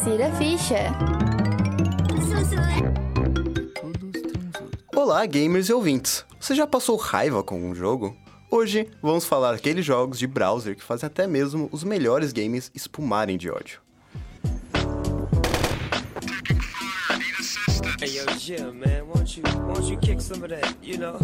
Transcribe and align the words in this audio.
Insira 0.00 0.30
ficha. 0.36 0.94
Olá, 4.94 5.26
gamers 5.26 5.68
e 5.68 5.72
ouvintes! 5.72 6.24
Você 6.38 6.54
já 6.54 6.68
passou 6.68 6.96
raiva 6.96 7.42
com 7.42 7.60
um 7.60 7.74
jogo? 7.74 8.16
Hoje 8.48 8.88
vamos 9.02 9.24
falar 9.24 9.54
aqueles 9.54 9.84
jogos 9.84 10.20
de 10.20 10.26
browser 10.28 10.76
que 10.76 10.84
fazem 10.84 11.08
até 11.08 11.26
mesmo 11.26 11.68
os 11.72 11.82
melhores 11.82 12.32
games 12.32 12.70
espumarem 12.72 13.36
de 13.36 13.50
ódio. 13.50 13.80
Hey 18.00 18.16
yo, 18.16 18.38
Jim, 18.38 18.70
man, 18.74 19.02
won't 19.12 19.40
you 19.40 19.42
won't 19.66 19.90
you 19.90 19.98
kick 19.98 20.20
some 20.20 20.44
of 20.44 20.50
that, 20.50 20.76
you 20.80 20.96
know? 20.96 21.18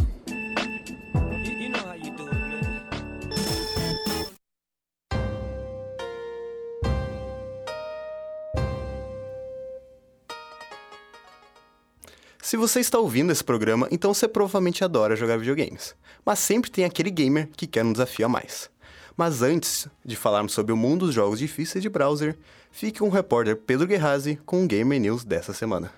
Se 12.44 12.58
você 12.58 12.79
está 12.79 12.98
ouvindo 12.98 13.32
esse 13.32 13.43
programa, 13.43 13.89
então 13.90 14.12
você 14.12 14.29
provavelmente 14.29 14.84
adora 14.84 15.16
jogar 15.16 15.39
videogames. 15.39 15.94
Mas 16.22 16.40
sempre 16.40 16.70
tem 16.70 16.84
aquele 16.84 17.11
gamer 17.11 17.48
que 17.57 17.67
quer 17.67 17.82
um 17.82 17.90
desafio 17.90 18.26
a 18.26 18.29
mais. 18.29 18.68
Mas 19.17 19.40
antes 19.40 19.89
de 20.04 20.14
falarmos 20.14 20.53
sobre 20.53 20.70
o 20.70 20.76
mundo 20.76 21.07
dos 21.07 21.14
jogos 21.14 21.39
difíceis 21.39 21.80
de 21.80 21.89
browser, 21.89 22.36
fique 22.70 22.98
com 22.98 23.07
o 23.07 23.11
repórter 23.11 23.57
Pedro 23.57 23.86
Guerrazi 23.86 24.39
com 24.44 24.62
o 24.62 24.67
Gamer 24.67 25.00
News 25.00 25.25
dessa 25.25 25.54
semana. 25.54 25.90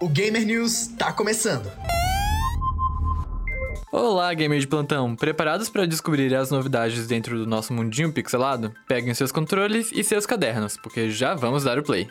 O 0.00 0.08
Gamer 0.08 0.46
News 0.46 0.90
tá 0.96 1.12
começando. 1.12 1.68
Olá, 3.94 4.32
gamer 4.32 4.58
de 4.58 4.66
plantão! 4.66 5.14
Preparados 5.14 5.68
para 5.68 5.86
descobrir 5.86 6.34
as 6.34 6.50
novidades 6.50 7.06
dentro 7.06 7.36
do 7.36 7.46
nosso 7.46 7.74
mundinho 7.74 8.10
pixelado? 8.10 8.72
Peguem 8.88 9.12
seus 9.12 9.30
controles 9.30 9.92
e 9.92 10.02
seus 10.02 10.24
cadernos, 10.24 10.78
porque 10.78 11.10
já 11.10 11.34
vamos 11.34 11.64
dar 11.64 11.78
o 11.78 11.82
play. 11.82 12.08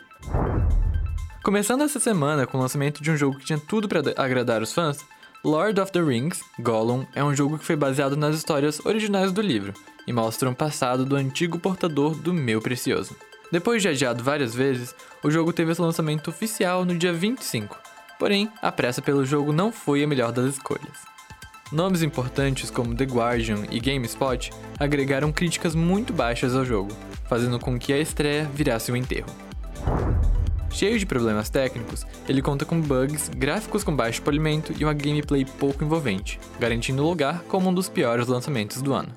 Começando 1.42 1.82
essa 1.82 1.98
semana 1.98 2.46
com 2.46 2.56
o 2.56 2.60
lançamento 2.60 3.02
de 3.02 3.10
um 3.10 3.16
jogo 3.16 3.36
que 3.36 3.46
tinha 3.46 3.58
tudo 3.58 3.88
para 3.88 4.00
agradar 4.16 4.62
os 4.62 4.72
fãs, 4.72 5.04
Lord 5.44 5.80
of 5.80 5.90
the 5.90 6.00
Rings, 6.00 6.40
Gollum, 6.60 7.04
é 7.16 7.24
um 7.24 7.34
jogo 7.34 7.58
que 7.58 7.64
foi 7.64 7.74
baseado 7.74 8.16
nas 8.16 8.36
histórias 8.36 8.78
originais 8.86 9.32
do 9.32 9.42
livro 9.42 9.74
e 10.06 10.12
mostra 10.12 10.48
um 10.48 10.54
passado 10.54 11.04
do 11.04 11.16
antigo 11.16 11.58
portador 11.58 12.14
do 12.14 12.32
Meu 12.32 12.62
Precioso. 12.62 13.16
Depois 13.50 13.82
de 13.82 13.88
adiado 13.88 14.22
várias 14.22 14.54
vezes, 14.54 14.94
o 15.20 15.32
jogo 15.32 15.52
teve 15.52 15.74
seu 15.74 15.84
lançamento 15.84 16.30
oficial 16.30 16.84
no 16.84 16.96
dia 16.96 17.12
25, 17.12 17.76
porém, 18.20 18.48
a 18.62 18.70
pressa 18.70 19.02
pelo 19.02 19.26
jogo 19.26 19.52
não 19.52 19.72
foi 19.72 20.04
a 20.04 20.06
melhor 20.06 20.30
das 20.30 20.54
escolhas. 20.54 21.11
Nomes 21.72 22.02
importantes 22.02 22.70
como 22.70 22.94
The 22.94 23.04
Guardian 23.04 23.64
e 23.70 23.80
GameSpot 23.80 24.50
agregaram 24.78 25.32
críticas 25.32 25.74
muito 25.74 26.12
baixas 26.12 26.54
ao 26.54 26.66
jogo, 26.66 26.92
fazendo 27.24 27.58
com 27.58 27.78
que 27.78 27.94
a 27.94 27.98
estreia 27.98 28.44
virasse 28.54 28.92
um 28.92 28.96
enterro. 28.96 29.30
Cheio 30.70 30.98
de 30.98 31.06
problemas 31.06 31.48
técnicos, 31.48 32.04
ele 32.28 32.42
conta 32.42 32.66
com 32.66 32.78
bugs, 32.78 33.30
gráficos 33.30 33.82
com 33.82 33.96
baixo 33.96 34.20
polimento 34.20 34.74
e 34.78 34.84
uma 34.84 34.92
gameplay 34.92 35.46
pouco 35.46 35.82
envolvente, 35.82 36.38
garantindo 36.60 37.02
o 37.02 37.08
lugar 37.08 37.42
como 37.48 37.70
um 37.70 37.74
dos 37.74 37.88
piores 37.88 38.26
lançamentos 38.26 38.82
do 38.82 38.92
ano. 38.92 39.10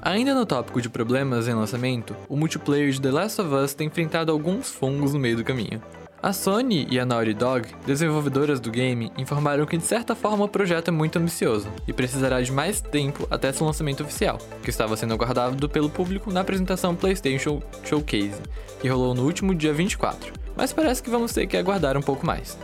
Ainda 0.00 0.34
no 0.34 0.46
tópico 0.46 0.80
de 0.80 0.88
problemas 0.88 1.46
em 1.46 1.52
lançamento, 1.52 2.16
o 2.26 2.36
multiplayer 2.36 2.90
de 2.90 3.00
The 3.00 3.10
Last 3.10 3.40
of 3.40 3.54
Us 3.54 3.74
tem 3.74 3.86
enfrentado 3.86 4.32
alguns 4.32 4.70
fungos 4.70 5.12
no 5.12 5.20
meio 5.20 5.36
do 5.36 5.44
caminho, 5.44 5.80
a 6.22 6.32
Sony 6.32 6.86
e 6.88 7.00
a 7.00 7.04
Naughty 7.04 7.34
Dog, 7.34 7.68
desenvolvedoras 7.84 8.60
do 8.60 8.70
game, 8.70 9.10
informaram 9.18 9.66
que 9.66 9.76
de 9.76 9.82
certa 9.82 10.14
forma 10.14 10.44
o 10.44 10.48
projeto 10.48 10.86
é 10.86 10.90
muito 10.92 11.18
ambicioso 11.18 11.68
e 11.86 11.92
precisará 11.92 12.40
de 12.40 12.52
mais 12.52 12.80
tempo 12.80 13.26
até 13.28 13.52
seu 13.52 13.66
lançamento 13.66 14.04
oficial, 14.04 14.38
que 14.62 14.70
estava 14.70 14.96
sendo 14.96 15.14
aguardado 15.14 15.68
pelo 15.68 15.90
público 15.90 16.32
na 16.32 16.42
apresentação 16.42 16.94
PlayStation 16.94 17.60
Showcase, 17.84 18.40
que 18.80 18.86
rolou 18.86 19.14
no 19.14 19.24
último 19.24 19.52
dia 19.52 19.72
24, 19.72 20.32
mas 20.56 20.72
parece 20.72 21.02
que 21.02 21.10
vamos 21.10 21.32
ter 21.32 21.48
que 21.48 21.56
aguardar 21.56 21.96
um 21.96 22.02
pouco 22.02 22.24
mais. 22.24 22.56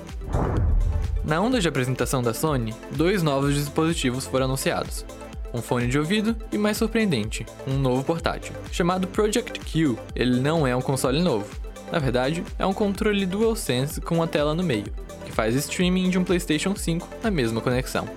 Na 1.24 1.40
onda 1.40 1.60
de 1.60 1.66
apresentação 1.66 2.22
da 2.22 2.32
Sony, 2.32 2.72
dois 2.92 3.24
novos 3.24 3.56
dispositivos 3.56 4.24
foram 4.24 4.44
anunciados. 4.44 5.04
Um 5.52 5.60
fone 5.60 5.88
de 5.88 5.98
ouvido 5.98 6.36
e, 6.52 6.58
mais 6.58 6.76
surpreendente, 6.76 7.44
um 7.66 7.76
novo 7.78 8.04
portátil. 8.04 8.54
Chamado 8.70 9.08
Project 9.08 9.58
Q, 9.60 9.96
ele 10.14 10.38
não 10.40 10.66
é 10.66 10.76
um 10.76 10.82
console 10.82 11.20
novo, 11.20 11.67
na 11.90 11.98
verdade, 11.98 12.44
é 12.58 12.66
um 12.66 12.74
controle 12.74 13.26
DualSense 13.26 14.00
com 14.00 14.16
uma 14.16 14.26
tela 14.26 14.54
no 14.54 14.62
meio, 14.62 14.92
que 15.24 15.32
faz 15.32 15.54
streaming 15.54 16.10
de 16.10 16.18
um 16.18 16.24
PlayStation 16.24 16.74
5 16.74 17.08
na 17.22 17.30
mesma 17.30 17.60
conexão. 17.60 18.08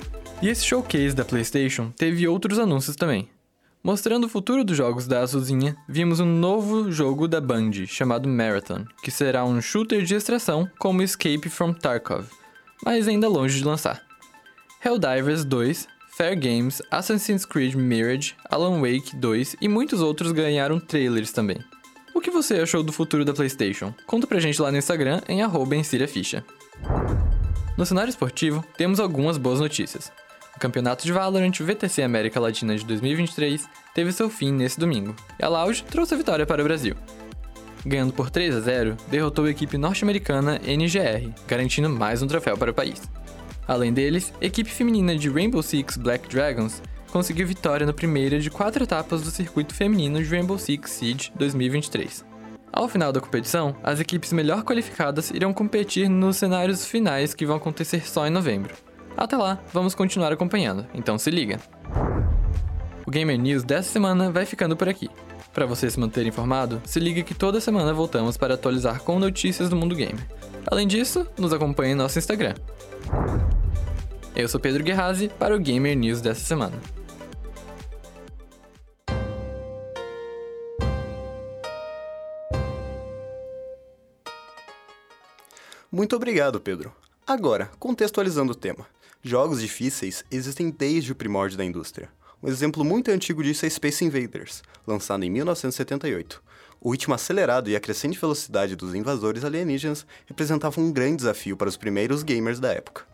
E 0.41 0.49
esse 0.49 0.65
showcase 0.65 1.15
da 1.15 1.23
PlayStation 1.23 1.91
teve 1.95 2.27
outros 2.27 2.57
anúncios 2.57 2.95
também. 2.95 3.29
Mostrando 3.83 4.25
o 4.25 4.29
futuro 4.29 4.63
dos 4.63 4.77
jogos 4.77 5.07
da 5.07 5.21
Azulzinha, 5.21 5.75
vimos 5.87 6.19
um 6.19 6.25
novo 6.25 6.91
jogo 6.91 7.27
da 7.27 7.41
Band 7.41 7.71
chamado 7.87 8.29
Marathon, 8.29 8.85
que 9.03 9.09
será 9.09 9.43
um 9.43 9.59
shooter 9.59 10.03
de 10.03 10.13
extração 10.13 10.69
como 10.77 11.01
Escape 11.01 11.49
from 11.49 11.73
Tarkov, 11.73 12.27
mas 12.85 13.07
ainda 13.07 13.27
longe 13.27 13.57
de 13.57 13.65
lançar. 13.65 14.03
Helldivers 14.83 15.43
2, 15.45 15.87
Fair 16.11 16.39
Games, 16.39 16.81
Assassin's 16.91 17.45
Creed 17.45 17.73
Mirage, 17.73 18.33
Alan 18.49 18.81
Wake 18.81 19.15
2 19.15 19.55
e 19.61 19.67
muitos 19.67 20.01
outros 20.01 20.31
ganharam 20.31 20.79
trailers 20.79 21.31
também. 21.31 21.57
O 22.21 22.23
que 22.23 22.29
você 22.29 22.59
achou 22.59 22.83
do 22.83 22.93
futuro 22.93 23.25
da 23.25 23.33
PlayStation? 23.33 23.91
Conta 24.05 24.27
pra 24.27 24.39
gente 24.39 24.61
lá 24.61 24.71
no 24.71 24.77
Instagram 24.77 25.23
em 25.27 25.41
@ensiriaficha. 25.41 26.45
No 27.75 27.83
cenário 27.83 28.11
esportivo, 28.11 28.63
temos 28.77 28.99
algumas 28.99 29.39
boas 29.39 29.59
notícias. 29.59 30.11
O 30.55 30.59
campeonato 30.59 31.03
de 31.03 31.11
Valorant 31.11 31.59
VTC 31.59 32.03
América 32.03 32.39
Latina 32.39 32.75
de 32.75 32.85
2023 32.85 33.67
teve 33.95 34.11
seu 34.11 34.29
fim 34.29 34.51
nesse 34.51 34.79
domingo, 34.79 35.15
e 35.39 35.43
a 35.43 35.49
Loud 35.49 35.83
trouxe 35.85 36.13
a 36.13 36.17
vitória 36.17 36.45
para 36.45 36.61
o 36.61 36.63
Brasil. 36.63 36.95
Ganhando 37.83 38.13
por 38.13 38.29
3 38.29 38.55
a 38.55 38.59
0, 38.59 38.97
derrotou 39.09 39.45
a 39.45 39.49
equipe 39.49 39.75
norte-americana 39.75 40.61
NGR, 40.63 41.33
garantindo 41.47 41.89
mais 41.89 42.21
um 42.21 42.27
troféu 42.27 42.55
para 42.55 42.69
o 42.69 42.75
país. 42.75 43.01
Além 43.67 43.91
deles, 43.91 44.31
a 44.39 44.45
equipe 44.45 44.69
feminina 44.69 45.17
de 45.17 45.27
Rainbow 45.27 45.63
Six 45.63 45.97
Black 45.97 46.29
Dragons 46.29 46.83
conseguiu 47.11 47.45
vitória 47.45 47.85
na 47.85 47.93
primeira 47.93 48.39
de 48.39 48.49
quatro 48.49 48.83
etapas 48.83 49.21
do 49.21 49.29
circuito 49.29 49.75
feminino 49.75 50.23
de 50.23 50.29
Rainbow 50.29 50.57
Six 50.57 50.89
Siege 50.89 51.31
2023. 51.35 52.25
Ao 52.71 52.87
final 52.87 53.11
da 53.11 53.19
competição, 53.19 53.75
as 53.83 53.99
equipes 53.99 54.31
melhor 54.31 54.63
qualificadas 54.63 55.29
irão 55.29 55.53
competir 55.53 56.09
nos 56.09 56.37
cenários 56.37 56.85
finais 56.85 57.33
que 57.33 57.45
vão 57.45 57.57
acontecer 57.57 58.07
só 58.07 58.25
em 58.25 58.29
novembro. 58.29 58.73
Até 59.17 59.35
lá, 59.35 59.59
vamos 59.73 59.93
continuar 59.93 60.31
acompanhando, 60.31 60.87
então 60.93 61.17
se 61.17 61.29
liga! 61.29 61.59
O 63.05 63.11
Gamer 63.11 63.37
News 63.37 63.63
dessa 63.63 63.91
semana 63.91 64.31
vai 64.31 64.45
ficando 64.45 64.77
por 64.77 64.87
aqui. 64.87 65.09
Para 65.53 65.65
você 65.65 65.89
se 65.89 65.99
manter 65.99 66.25
informado, 66.25 66.81
se 66.85 66.97
liga 66.97 67.23
que 67.23 67.33
toda 67.33 67.59
semana 67.59 67.93
voltamos 67.93 68.37
para 68.37 68.53
atualizar 68.53 69.01
com 69.01 69.19
notícias 69.19 69.69
do 69.69 69.75
mundo 69.75 69.95
gamer. 69.95 70.25
Além 70.65 70.87
disso, 70.87 71.27
nos 71.37 71.51
acompanhe 71.51 71.91
em 71.91 71.95
nosso 71.95 72.17
Instagram. 72.17 72.53
Eu 74.33 74.47
sou 74.47 74.61
Pedro 74.61 74.81
Guerrazi 74.81 75.27
para 75.27 75.53
o 75.53 75.59
Gamer 75.59 75.97
News 75.97 76.21
dessa 76.21 76.39
semana. 76.39 76.79
Muito 86.01 86.15
obrigado, 86.15 86.59
Pedro. 86.59 86.91
Agora, 87.27 87.69
contextualizando 87.77 88.53
o 88.53 88.55
tema. 88.55 88.87
Jogos 89.21 89.61
difíceis 89.61 90.25
existem 90.31 90.71
desde 90.71 91.11
o 91.11 91.15
primórdio 91.15 91.59
da 91.59 91.63
indústria. 91.63 92.09
Um 92.41 92.47
exemplo 92.47 92.83
muito 92.83 93.11
antigo 93.11 93.43
disso 93.43 93.67
é 93.67 93.69
Space 93.69 94.03
Invaders, 94.03 94.63
lançado 94.87 95.23
em 95.23 95.29
1978. 95.29 96.41
O 96.79 96.89
ritmo 96.89 97.13
acelerado 97.13 97.69
e 97.69 97.75
a 97.75 97.79
crescente 97.79 98.17
velocidade 98.17 98.75
dos 98.75 98.95
invasores 98.95 99.45
alienígenas 99.45 100.03
representavam 100.25 100.85
um 100.85 100.91
grande 100.91 101.17
desafio 101.17 101.55
para 101.55 101.69
os 101.69 101.77
primeiros 101.77 102.23
gamers 102.23 102.59
da 102.59 102.73
época. 102.73 103.05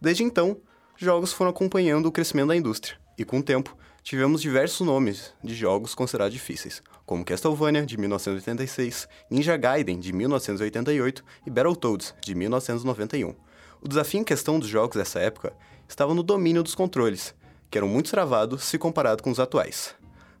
Desde 0.00 0.24
então, 0.24 0.56
jogos 0.96 1.32
foram 1.32 1.52
acompanhando 1.52 2.06
o 2.06 2.12
crescimento 2.12 2.48
da 2.48 2.56
indústria, 2.56 2.98
e 3.16 3.24
com 3.24 3.38
o 3.38 3.44
tempo, 3.44 3.76
tivemos 4.04 4.42
diversos 4.42 4.86
nomes 4.86 5.32
de 5.42 5.54
jogos 5.54 5.94
considerados 5.94 6.34
difíceis, 6.34 6.82
como 7.06 7.24
Castlevania, 7.24 7.86
de 7.86 7.96
1986, 7.96 9.08
Ninja 9.30 9.56
Gaiden, 9.56 9.98
de 9.98 10.12
1988 10.12 11.24
e 11.46 11.50
Battletoads, 11.50 12.14
de 12.20 12.34
1991. 12.34 13.34
O 13.80 13.88
desafio 13.88 14.20
em 14.20 14.24
questão 14.24 14.58
dos 14.58 14.68
jogos 14.68 14.98
dessa 14.98 15.18
época 15.20 15.54
estava 15.88 16.14
no 16.14 16.22
domínio 16.22 16.62
dos 16.62 16.74
controles, 16.74 17.34
que 17.70 17.78
eram 17.78 17.88
muito 17.88 18.10
travados 18.10 18.64
se 18.64 18.76
comparado 18.76 19.22
com 19.22 19.30
os 19.30 19.40
atuais. 19.40 19.94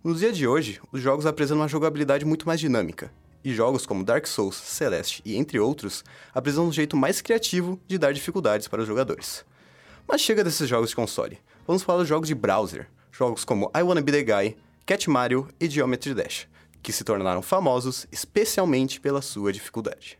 No 0.04 0.14
dia 0.14 0.30
de 0.30 0.46
hoje, 0.46 0.78
os 0.92 1.00
jogos 1.00 1.24
apresentam 1.24 1.62
uma 1.62 1.68
jogabilidade 1.68 2.26
muito 2.26 2.46
mais 2.46 2.60
dinâmica, 2.60 3.10
e 3.42 3.54
jogos 3.54 3.86
como 3.86 4.04
Dark 4.04 4.26
Souls, 4.26 4.56
Celeste 4.56 5.22
e 5.24 5.36
entre 5.36 5.58
outros 5.58 6.04
apresentam 6.34 6.68
um 6.68 6.72
jeito 6.72 6.98
mais 6.98 7.22
criativo 7.22 7.80
de 7.86 7.96
dar 7.96 8.12
dificuldades 8.12 8.68
para 8.68 8.82
os 8.82 8.86
jogadores. 8.86 9.42
Mas 10.06 10.20
chega 10.20 10.44
desses 10.44 10.68
jogos 10.68 10.90
de 10.90 10.96
console. 10.96 11.38
Vamos 11.66 11.82
falar 11.82 12.00
dos 12.00 12.08
jogos 12.08 12.28
de 12.28 12.34
browser. 12.34 12.88
Jogos 13.16 13.44
como 13.44 13.70
I 13.76 13.82
Wanna 13.82 14.00
Be 14.00 14.10
The 14.10 14.22
Guy, 14.22 14.56
Cat 14.84 15.08
Mario 15.08 15.48
e 15.60 15.68
Geometry 15.70 16.14
Dash 16.14 16.48
que 16.84 16.92
se 16.92 17.02
tornaram 17.02 17.40
famosos 17.40 18.06
especialmente 18.12 19.00
pela 19.00 19.22
sua 19.22 19.50
dificuldade. 19.50 20.18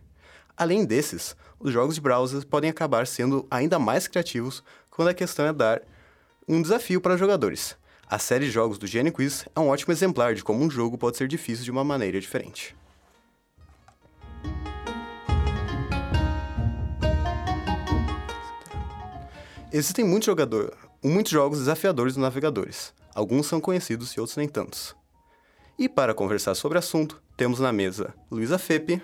Além 0.57 0.87
desses, 0.87 1.37
os 1.61 1.71
jogos 1.71 1.97
de 1.97 2.01
browser 2.01 2.47
podem 2.47 2.71
acabar 2.71 3.07
sendo 3.07 3.47
ainda 3.51 3.79
mais 3.79 4.09
criativos 4.09 4.65
quando 4.91 5.09
a 5.09 5.15
questão 5.15 5.45
é 5.45 5.53
dar 5.53 5.83
um 6.49 6.63
desafio 6.63 7.03
para 7.03 7.19
jogadores. 7.19 7.77
A 8.09 8.19
série 8.19 8.47
de 8.47 8.51
jogos 8.51 8.79
do 8.79 8.87
Gene 8.87 9.13
Quiz 9.13 9.45
é 9.55 9.61
um 9.61 9.69
ótimo 9.69 9.93
exemplar 9.93 10.35
de 10.35 10.43
como 10.43 10.65
um 10.65 10.71
jogo 10.71 10.97
pode 10.97 11.19
ser 11.19 11.29
difícil 11.29 11.65
de 11.65 11.71
uma 11.71 11.85
maneira 11.85 12.19
diferente. 12.19 12.75
Existem 19.71 20.05
muitos, 20.05 20.27
jogador, 20.27 20.73
muitos 21.09 21.33
jogos 21.33 21.59
desafiadores 21.59 22.17
nos 22.17 22.23
navegadores. 22.23 22.95
Alguns 23.15 23.47
são 23.47 23.61
conhecidos 23.61 24.13
e 24.13 24.21
outros 24.21 24.37
nem 24.37 24.49
tantos. 24.49 24.95
E 25.79 25.89
para 25.89 26.15
conversar 26.15 26.55
sobre 26.55 26.77
o 26.77 26.79
assunto, 26.79 27.23
temos 27.37 27.61
na 27.61 27.73
mesa 27.73 28.15
Luísa 28.31 28.59
Fepe, 28.59 29.03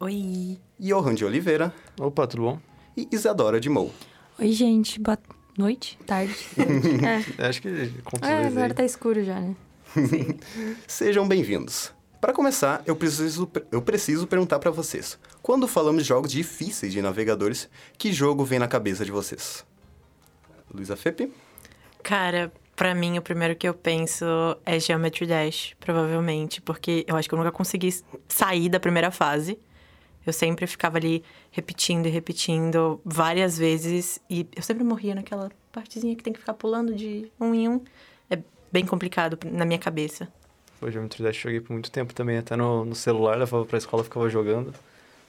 Oi. 0.00 0.58
Johan 0.78 1.14
de 1.14 1.24
Oliveira 1.24 1.74
Opa, 1.98 2.26
tudo 2.26 2.42
bom? 2.44 2.60
e 2.96 3.08
Isadora 3.10 3.60
de 3.60 3.68
Mou. 3.68 3.92
Oi, 4.38 4.52
gente. 4.52 5.00
Boa 5.00 5.18
noite, 5.56 5.98
tarde. 6.06 6.34
é. 7.38 7.48
Acho 7.48 7.60
que 7.60 7.90
com 8.04 8.24
é, 8.24 8.46
agora 8.46 8.66
aí. 8.66 8.74
tá 8.74 8.84
escuro 8.84 9.24
já, 9.24 9.40
né? 9.40 9.56
Sejam 10.86 11.26
bem-vindos. 11.26 11.92
Para 12.20 12.32
começar, 12.32 12.82
eu 12.86 12.94
preciso, 12.94 13.50
eu 13.70 13.82
preciso 13.82 14.26
perguntar 14.26 14.58
para 14.58 14.70
vocês: 14.70 15.18
quando 15.42 15.66
falamos 15.66 16.02
de 16.02 16.08
jogos 16.08 16.30
difíceis 16.30 16.92
de 16.92 17.02
navegadores, 17.02 17.68
que 17.96 18.12
jogo 18.12 18.44
vem 18.44 18.58
na 18.58 18.68
cabeça 18.68 19.04
de 19.04 19.10
vocês? 19.10 19.64
Luísa 20.72 20.96
Fepe? 20.96 21.32
Cara, 22.02 22.52
pra 22.76 22.94
mim, 22.94 23.18
o 23.18 23.22
primeiro 23.22 23.56
que 23.56 23.68
eu 23.68 23.74
penso 23.74 24.24
é 24.64 24.78
Geometry 24.78 25.26
Dash, 25.26 25.74
provavelmente, 25.80 26.60
porque 26.60 27.04
eu 27.06 27.16
acho 27.16 27.28
que 27.28 27.34
eu 27.34 27.38
nunca 27.38 27.52
consegui 27.52 27.90
sair 28.28 28.68
da 28.68 28.78
primeira 28.78 29.10
fase. 29.10 29.58
Eu 30.26 30.32
sempre 30.32 30.66
ficava 30.66 30.98
ali 30.98 31.24
repetindo 31.50 32.06
e 32.06 32.10
repetindo 32.10 33.00
várias 33.04 33.56
vezes 33.56 34.20
e 34.28 34.46
eu 34.54 34.62
sempre 34.62 34.84
morria 34.84 35.14
naquela 35.14 35.50
partezinha 35.72 36.14
que 36.14 36.22
tem 36.22 36.32
que 36.32 36.38
ficar 36.38 36.54
pulando 36.54 36.94
de 36.94 37.30
um 37.40 37.54
em 37.54 37.68
um. 37.68 37.80
É 38.30 38.38
bem 38.70 38.84
complicado 38.84 39.38
na 39.50 39.64
minha 39.64 39.78
cabeça. 39.78 40.28
Pô, 40.78 40.90
Geometry 40.90 41.22
Dash 41.22 41.36
eu 41.36 41.42
joguei 41.42 41.60
por 41.60 41.72
muito 41.72 41.90
tempo 41.90 42.14
também, 42.14 42.38
até 42.38 42.54
no, 42.56 42.84
no 42.84 42.94
celular, 42.94 43.36
levava 43.36 43.64
pra 43.64 43.78
escola 43.78 44.04
ficava 44.04 44.28
jogando. 44.28 44.72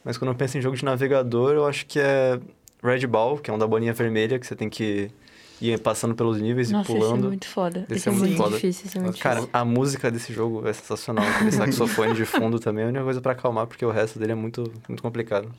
Mas 0.03 0.17
quando 0.17 0.31
eu 0.31 0.35
penso 0.35 0.57
em 0.57 0.61
jogo 0.61 0.75
de 0.75 0.85
navegador, 0.85 1.53
eu 1.53 1.65
acho 1.65 1.85
que 1.85 1.99
é 1.99 2.39
Red 2.83 3.07
Ball, 3.07 3.37
que 3.37 3.49
é 3.49 3.53
um 3.53 3.57
da 3.57 3.67
bolinha 3.67 3.93
vermelha, 3.93 4.37
que 4.37 4.45
você 4.45 4.55
tem 4.55 4.69
que 4.69 5.11
ir 5.61 5.79
passando 5.79 6.15
pelos 6.15 6.39
níveis 6.41 6.71
Nossa, 6.71 6.91
e 6.91 6.95
esse 6.95 7.03
é 7.03 7.07
pulando. 7.07 7.27
muito 7.27 7.47
foda. 7.47 7.85
Esse, 7.89 8.09
é 8.09 8.11
é 8.11 8.15
muito 8.15 8.37
foda. 8.37 8.55
difícil, 8.55 8.85
esse 8.87 8.97
é 8.97 9.01
muito 9.01 9.19
Cara, 9.19 9.35
difícil. 9.41 9.59
a 9.59 9.65
música 9.65 10.11
desse 10.11 10.33
jogo 10.33 10.67
é 10.67 10.73
sensacional. 10.73 11.25
Aquele 11.25 11.51
saxofone 11.53 12.13
de 12.13 12.25
fundo 12.25 12.59
também 12.59 12.83
é 12.83 12.85
a 12.85 12.89
única 12.89 13.03
coisa 13.03 13.21
pra 13.21 13.31
acalmar, 13.33 13.67
porque 13.67 13.85
o 13.85 13.91
resto 13.91 14.17
dele 14.19 14.31
é 14.31 14.35
muito, 14.35 14.71
muito 14.87 15.01
complicado. 15.01 15.49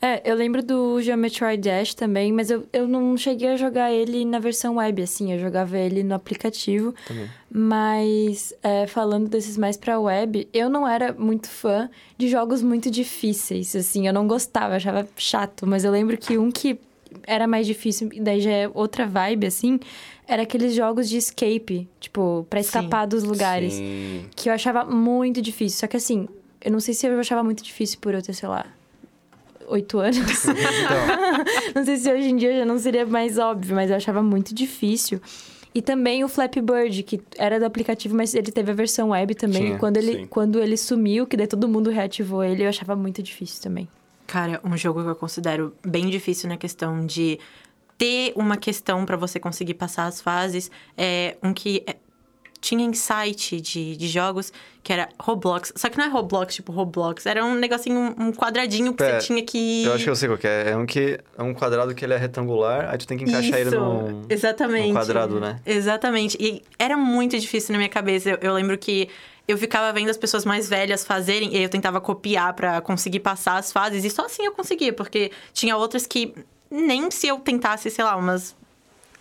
É, 0.00 0.30
eu 0.30 0.36
lembro 0.36 0.62
do 0.62 1.00
Geometry 1.00 1.56
Dash 1.56 1.94
também, 1.94 2.30
mas 2.30 2.50
eu, 2.50 2.66
eu 2.70 2.86
não 2.86 3.16
cheguei 3.16 3.48
a 3.48 3.56
jogar 3.56 3.90
ele 3.90 4.26
na 4.26 4.38
versão 4.38 4.76
web, 4.76 5.02
assim. 5.02 5.32
Eu 5.32 5.38
jogava 5.38 5.78
ele 5.78 6.02
no 6.02 6.14
aplicativo. 6.14 6.94
Também. 7.06 7.26
Mas, 7.50 8.52
é, 8.62 8.86
falando 8.86 9.28
desses 9.28 9.56
mais 9.56 9.78
pra 9.78 9.98
web, 9.98 10.46
eu 10.52 10.68
não 10.68 10.86
era 10.86 11.14
muito 11.14 11.48
fã 11.48 11.88
de 12.18 12.28
jogos 12.28 12.60
muito 12.62 12.90
difíceis, 12.90 13.74
assim. 13.74 14.06
Eu 14.06 14.12
não 14.12 14.26
gostava, 14.26 14.74
eu 14.74 14.76
achava 14.76 15.08
chato. 15.16 15.66
Mas 15.66 15.82
eu 15.82 15.90
lembro 15.90 16.18
que 16.18 16.36
um 16.36 16.50
que 16.50 16.78
era 17.26 17.46
mais 17.46 17.66
difícil, 17.66 18.10
daí 18.20 18.40
já 18.40 18.50
é 18.50 18.70
outra 18.72 19.06
vibe, 19.06 19.46
assim, 19.46 19.78
era 20.26 20.42
aqueles 20.42 20.74
jogos 20.74 21.08
de 21.08 21.16
escape. 21.16 21.88
Tipo, 22.00 22.46
pra 22.50 22.60
escapar 22.60 23.06
dos 23.06 23.22
lugares. 23.22 23.74
Sim. 23.74 24.26
Que 24.34 24.48
eu 24.48 24.52
achava 24.52 24.84
muito 24.84 25.40
difícil. 25.40 25.80
Só 25.80 25.86
que 25.86 25.96
assim, 25.96 26.28
eu 26.60 26.72
não 26.72 26.80
sei 26.80 26.94
se 26.94 27.06
eu 27.06 27.18
achava 27.18 27.42
muito 27.42 27.62
difícil 27.62 27.98
por 28.00 28.14
eu 28.14 28.22
ter, 28.22 28.32
sei 28.32 28.48
lá, 28.48 28.66
oito 29.68 29.98
anos. 29.98 30.16
não 31.74 31.84
sei 31.84 31.96
se 31.96 32.12
hoje 32.12 32.28
em 32.28 32.36
dia 32.36 32.58
já 32.58 32.64
não 32.64 32.78
seria 32.78 33.06
mais 33.06 33.38
óbvio, 33.38 33.74
mas 33.74 33.90
eu 33.90 33.96
achava 33.96 34.22
muito 34.22 34.54
difícil. 34.54 35.20
E 35.74 35.82
também 35.82 36.24
o 36.24 36.28
Flappy 36.28 36.62
Bird, 36.62 37.02
que 37.02 37.20
era 37.36 37.60
do 37.60 37.66
aplicativo, 37.66 38.16
mas 38.16 38.34
ele 38.34 38.50
teve 38.50 38.70
a 38.70 38.74
versão 38.74 39.10
web 39.10 39.34
também. 39.34 39.74
E 39.74 39.78
quando 39.78 39.98
ele, 39.98 40.12
sim. 40.20 40.26
quando 40.26 40.58
ele 40.58 40.76
sumiu, 40.76 41.26
que 41.26 41.36
daí 41.36 41.46
todo 41.46 41.68
mundo 41.68 41.90
reativou 41.90 42.42
ele, 42.42 42.62
eu 42.64 42.68
achava 42.70 42.96
muito 42.96 43.22
difícil 43.22 43.62
também. 43.62 43.86
Cara, 44.26 44.60
um 44.64 44.76
jogo 44.76 45.02
que 45.02 45.08
eu 45.10 45.16
considero 45.16 45.74
bem 45.84 46.08
difícil 46.08 46.48
na 46.48 46.56
questão 46.56 47.06
de 47.06 47.38
ter 47.96 48.32
uma 48.36 48.56
questão 48.56 49.06
pra 49.06 49.16
você 49.16 49.38
conseguir 49.38 49.74
passar 49.74 50.06
as 50.06 50.20
fases 50.20 50.70
é 50.96 51.36
um 51.42 51.52
que 51.54 51.82
é- 51.86 51.96
tinha 52.66 52.92
site 52.94 53.60
de, 53.60 53.96
de 53.96 54.08
jogos 54.08 54.52
que 54.82 54.92
era 54.92 55.08
Roblox. 55.20 55.72
Só 55.76 55.88
que 55.88 55.96
não 55.98 56.04
é 56.04 56.08
Roblox, 56.08 56.54
tipo 56.54 56.72
Roblox. 56.72 57.26
Era 57.26 57.44
um 57.44 57.54
negocinho, 57.54 58.14
um- 58.18 58.32
quadradinho 58.32 58.92
que 58.94 59.02
É, 59.02 59.20
você 59.20 59.26
tinha 59.26 59.42
que. 59.44 59.84
Eu 59.84 59.92
acho 59.94 60.04
que 60.04 60.10
eu 60.10 60.16
sei 60.16 60.28
qual 60.28 60.38
que 60.38 60.46
é. 60.46 60.70
É 60.70 60.76
um, 60.76 60.86
que, 60.86 61.18
é 61.36 61.42
um 61.42 61.52
quadrado 61.54 61.94
que 61.94 62.04
ele 62.04 62.14
é 62.14 62.16
retangular, 62.16 62.88
aí 62.90 62.98
tu 62.98 63.06
tem 63.06 63.16
que 63.18 63.24
encaixar 63.24 63.58
ele 63.58 63.70
Isso, 63.70 63.78
num, 63.80 64.22
exatamente. 64.28 64.88
num 64.88 64.94
quadrado, 64.94 65.40
né? 65.40 65.60
Exatamente. 65.66 66.36
E 66.40 66.62
era 66.78 66.96
muito 66.96 67.38
difícil 67.38 67.72
na 67.72 67.78
minha 67.78 67.88
cabeça. 67.90 68.30
Eu, 68.30 68.38
eu 68.40 68.52
lembro 68.54 68.76
que 68.78 69.08
eu 69.48 69.56
ficava 69.56 69.92
vendo 69.92 70.10
as 70.10 70.16
pessoas 70.16 70.44
mais 70.44 70.68
velhas 70.68 71.04
fazerem 71.04 71.54
e 71.56 71.62
eu 71.62 71.68
tentava 71.68 72.00
copiar 72.00 72.52
pra 72.54 72.80
conseguir 72.80 73.20
passar 73.20 73.56
as 73.58 73.70
fases. 73.72 74.04
E 74.04 74.10
só 74.10 74.26
assim 74.26 74.44
eu 74.44 74.52
conseguia, 74.52 74.92
porque 74.92 75.30
tinha 75.52 75.76
outras 75.76 76.06
que 76.06 76.34
nem 76.70 77.10
se 77.10 77.28
eu 77.28 77.38
tentasse, 77.38 77.88
sei 77.90 78.04
lá, 78.04 78.16
umas 78.16 78.56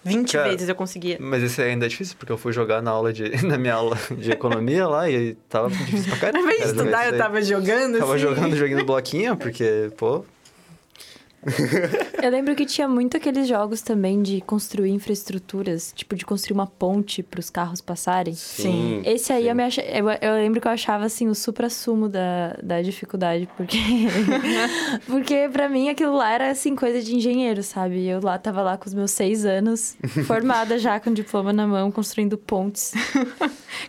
20 0.05 0.31
Cara, 0.31 0.49
vezes 0.49 0.69
eu 0.69 0.75
conseguia. 0.75 1.17
Mas 1.19 1.41
esse 1.41 1.61
ainda 1.61 1.85
é 1.85 1.89
difícil, 1.89 2.15
porque 2.17 2.31
eu 2.31 2.37
fui 2.37 2.53
jogar 2.53 2.81
na 2.81 2.91
aula 2.91 3.11
de, 3.11 3.23
na 3.45 3.57
minha 3.57 3.73
aula 3.73 3.97
de 4.15 4.31
economia 4.31 4.87
lá 4.87 5.09
e 5.09 5.33
tava 5.49 5.69
difícil 5.69 6.09
pra 6.11 6.19
caramba. 6.19 6.37
Ao 6.37 6.43
invés 6.43 6.61
de 6.61 6.67
estudar, 6.67 7.07
eu 7.11 7.17
tava 7.17 7.41
jogando. 7.41 7.97
Tava 7.97 8.13
assim. 8.13 8.21
jogando 8.21 8.55
joguinho 8.55 8.85
bloquinho, 8.85 9.35
porque, 9.35 9.91
pô, 9.97 10.23
Eu 12.21 12.31
lembro 12.31 12.55
que 12.55 12.65
tinha 12.65 12.87
muito 12.87 13.15
aqueles 13.17 13.47
jogos 13.47 13.81
também 13.81 14.21
de 14.21 14.41
construir 14.41 14.89
infraestruturas, 14.91 15.91
tipo 15.95 16.15
de 16.15 16.25
construir 16.25 16.55
uma 16.55 16.65
ponte 16.67 17.21
para 17.21 17.39
os 17.39 17.49
carros 17.49 17.81
passarem. 17.81 18.33
Sim. 18.33 19.01
Esse 19.05 19.31
aí 19.31 19.43
sim. 19.43 19.49
eu, 19.49 19.55
me 19.55 19.63
acha... 19.63 19.81
eu, 19.81 20.09
eu 20.09 20.33
lembro 20.33 20.59
que 20.59 20.67
eu 20.67 20.71
achava 20.71 21.05
assim 21.05 21.27
o 21.27 21.35
supra-sumo 21.35 22.09
da, 22.09 22.57
da 22.63 22.81
dificuldade, 22.81 23.47
porque 23.55 23.77
porque 25.05 25.49
para 25.51 25.69
mim 25.69 25.89
aquilo 25.89 26.15
lá 26.15 26.31
era 26.31 26.49
assim 26.49 26.75
coisa 26.75 27.01
de 27.01 27.15
engenheiro, 27.15 27.61
sabe? 27.61 28.05
Eu 28.07 28.19
lá 28.21 28.37
tava 28.37 28.61
lá 28.61 28.77
com 28.77 28.87
os 28.87 28.93
meus 28.93 29.11
seis 29.11 29.45
anos, 29.45 29.95
formada 30.25 30.77
já 30.79 30.99
com 30.99 31.13
diploma 31.13 31.53
na 31.53 31.67
mão, 31.67 31.91
construindo 31.91 32.37
pontes. 32.37 32.93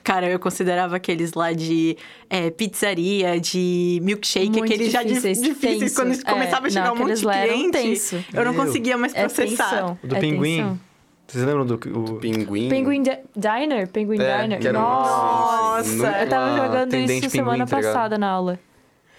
Cara, 0.02 0.28
eu 0.28 0.38
considerava 0.38 0.96
aqueles 0.96 1.32
lá 1.32 1.52
de 1.52 1.96
é, 2.28 2.50
pizzaria, 2.50 3.40
de 3.40 3.98
milkshake, 4.02 4.50
Muito 4.50 4.64
aqueles 4.64 4.92
já 4.92 5.02
difíceis, 5.02 5.40
difíceis, 5.40 5.78
difíceis 5.78 5.80
tenso. 5.80 6.22
quando 6.22 6.24
começava 6.24 6.66
É, 6.66 6.68
a 6.68 6.70
chegar 6.70 6.86
não, 6.88 6.94
um 6.94 6.98
monte 6.98 7.18
de 7.18 7.24
lá 7.24 7.45
tenso. 7.70 8.24
Eu 8.32 8.44
não 8.44 8.54
conseguia 8.54 8.96
mais 8.96 9.14
É 9.14 9.22
processar. 9.22 9.70
tensão. 9.70 9.98
o 10.02 10.06
do 10.06 10.16
é 10.16 10.20
pinguim. 10.20 10.80
Vocês 11.26 11.44
lembram 11.44 11.66
do. 11.66 11.74
O... 11.74 12.18
Pinguim. 12.20 12.68
Penguin 12.68 13.02
Di- 13.02 13.18
Diner? 13.36 13.88
Penguin 13.88 14.20
É, 14.20 14.42
Diner? 14.42 14.60
que 14.60 14.68
era 14.68 14.78
um- 14.78 14.82
Nossa! 14.82 15.82
Sim, 15.84 15.90
sim. 15.90 15.96
Nossa, 16.02 16.18
Eu 16.22 16.28
tava 16.28 16.56
jogando 16.56 16.94
isso 16.94 17.30
semana 17.30 17.64
pinguim, 17.66 17.70
tá 17.70 17.76
passada 17.88 18.16
na 18.18 18.28
aula. 18.30 18.58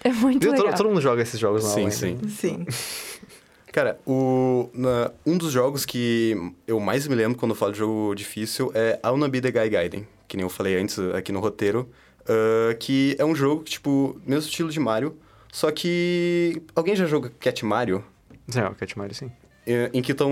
É 0.02 0.08
muito 0.10 0.40
Viu? 0.40 0.52
legal. 0.52 0.66
Todo, 0.68 0.76
todo 0.76 0.88
mundo 0.88 1.00
joga 1.02 1.20
esses 1.22 1.38
jogos 1.38 1.62
na 1.64 1.70
Sim, 1.70 1.80
aula. 1.80 1.90
sim. 1.90 2.06
ainda. 2.06 2.28
Sim. 2.28 2.66
Cara, 3.72 3.98
o, 4.06 4.70
na- 4.72 5.10
um 5.26 5.36
dos 5.36 5.52
jogos 5.52 5.84
que 5.84 6.34
eu 6.66 6.80
mais 6.80 7.06
me 7.06 7.14
lembro 7.14 7.38
quando 7.38 7.50
eu 7.50 7.56
falo 7.56 7.72
de 7.72 7.78
jogo 7.78 8.14
difícil 8.14 8.72
é 8.74 8.98
I 9.04 9.08
Wanna 9.08 9.28
Be 9.28 9.40
The 9.40 9.50
Guy 9.50 9.68
Gaiden, 9.68 10.06
que 10.26 10.36
nem 10.36 10.44
eu 10.44 10.48
falei 10.50 10.80
antes 10.80 10.98
aqui 11.14 11.30
no 11.30 11.40
roteiro, 11.40 11.88
ah, 12.26 12.74
que 12.80 13.14
é 13.18 13.24
um 13.24 13.34
jogo, 13.34 13.62
tipo, 13.64 14.18
mesmo 14.26 14.48
estilo 14.48 14.70
de 14.70 14.80
Mario, 14.80 15.14
só 15.52 15.70
que... 15.70 16.62
Alguém 16.74 16.96
já 16.96 17.04
jogou 17.06 17.30
Cat 17.38 17.64
Mario? 17.64 18.02
Sim, 18.48 18.60
é, 18.60 18.66
o 18.66 18.74
Cat 18.74 18.96
Mario, 18.96 19.14
sim. 19.14 19.30
É, 19.66 19.90
em 19.92 20.02
que 20.02 20.12
estão... 20.12 20.30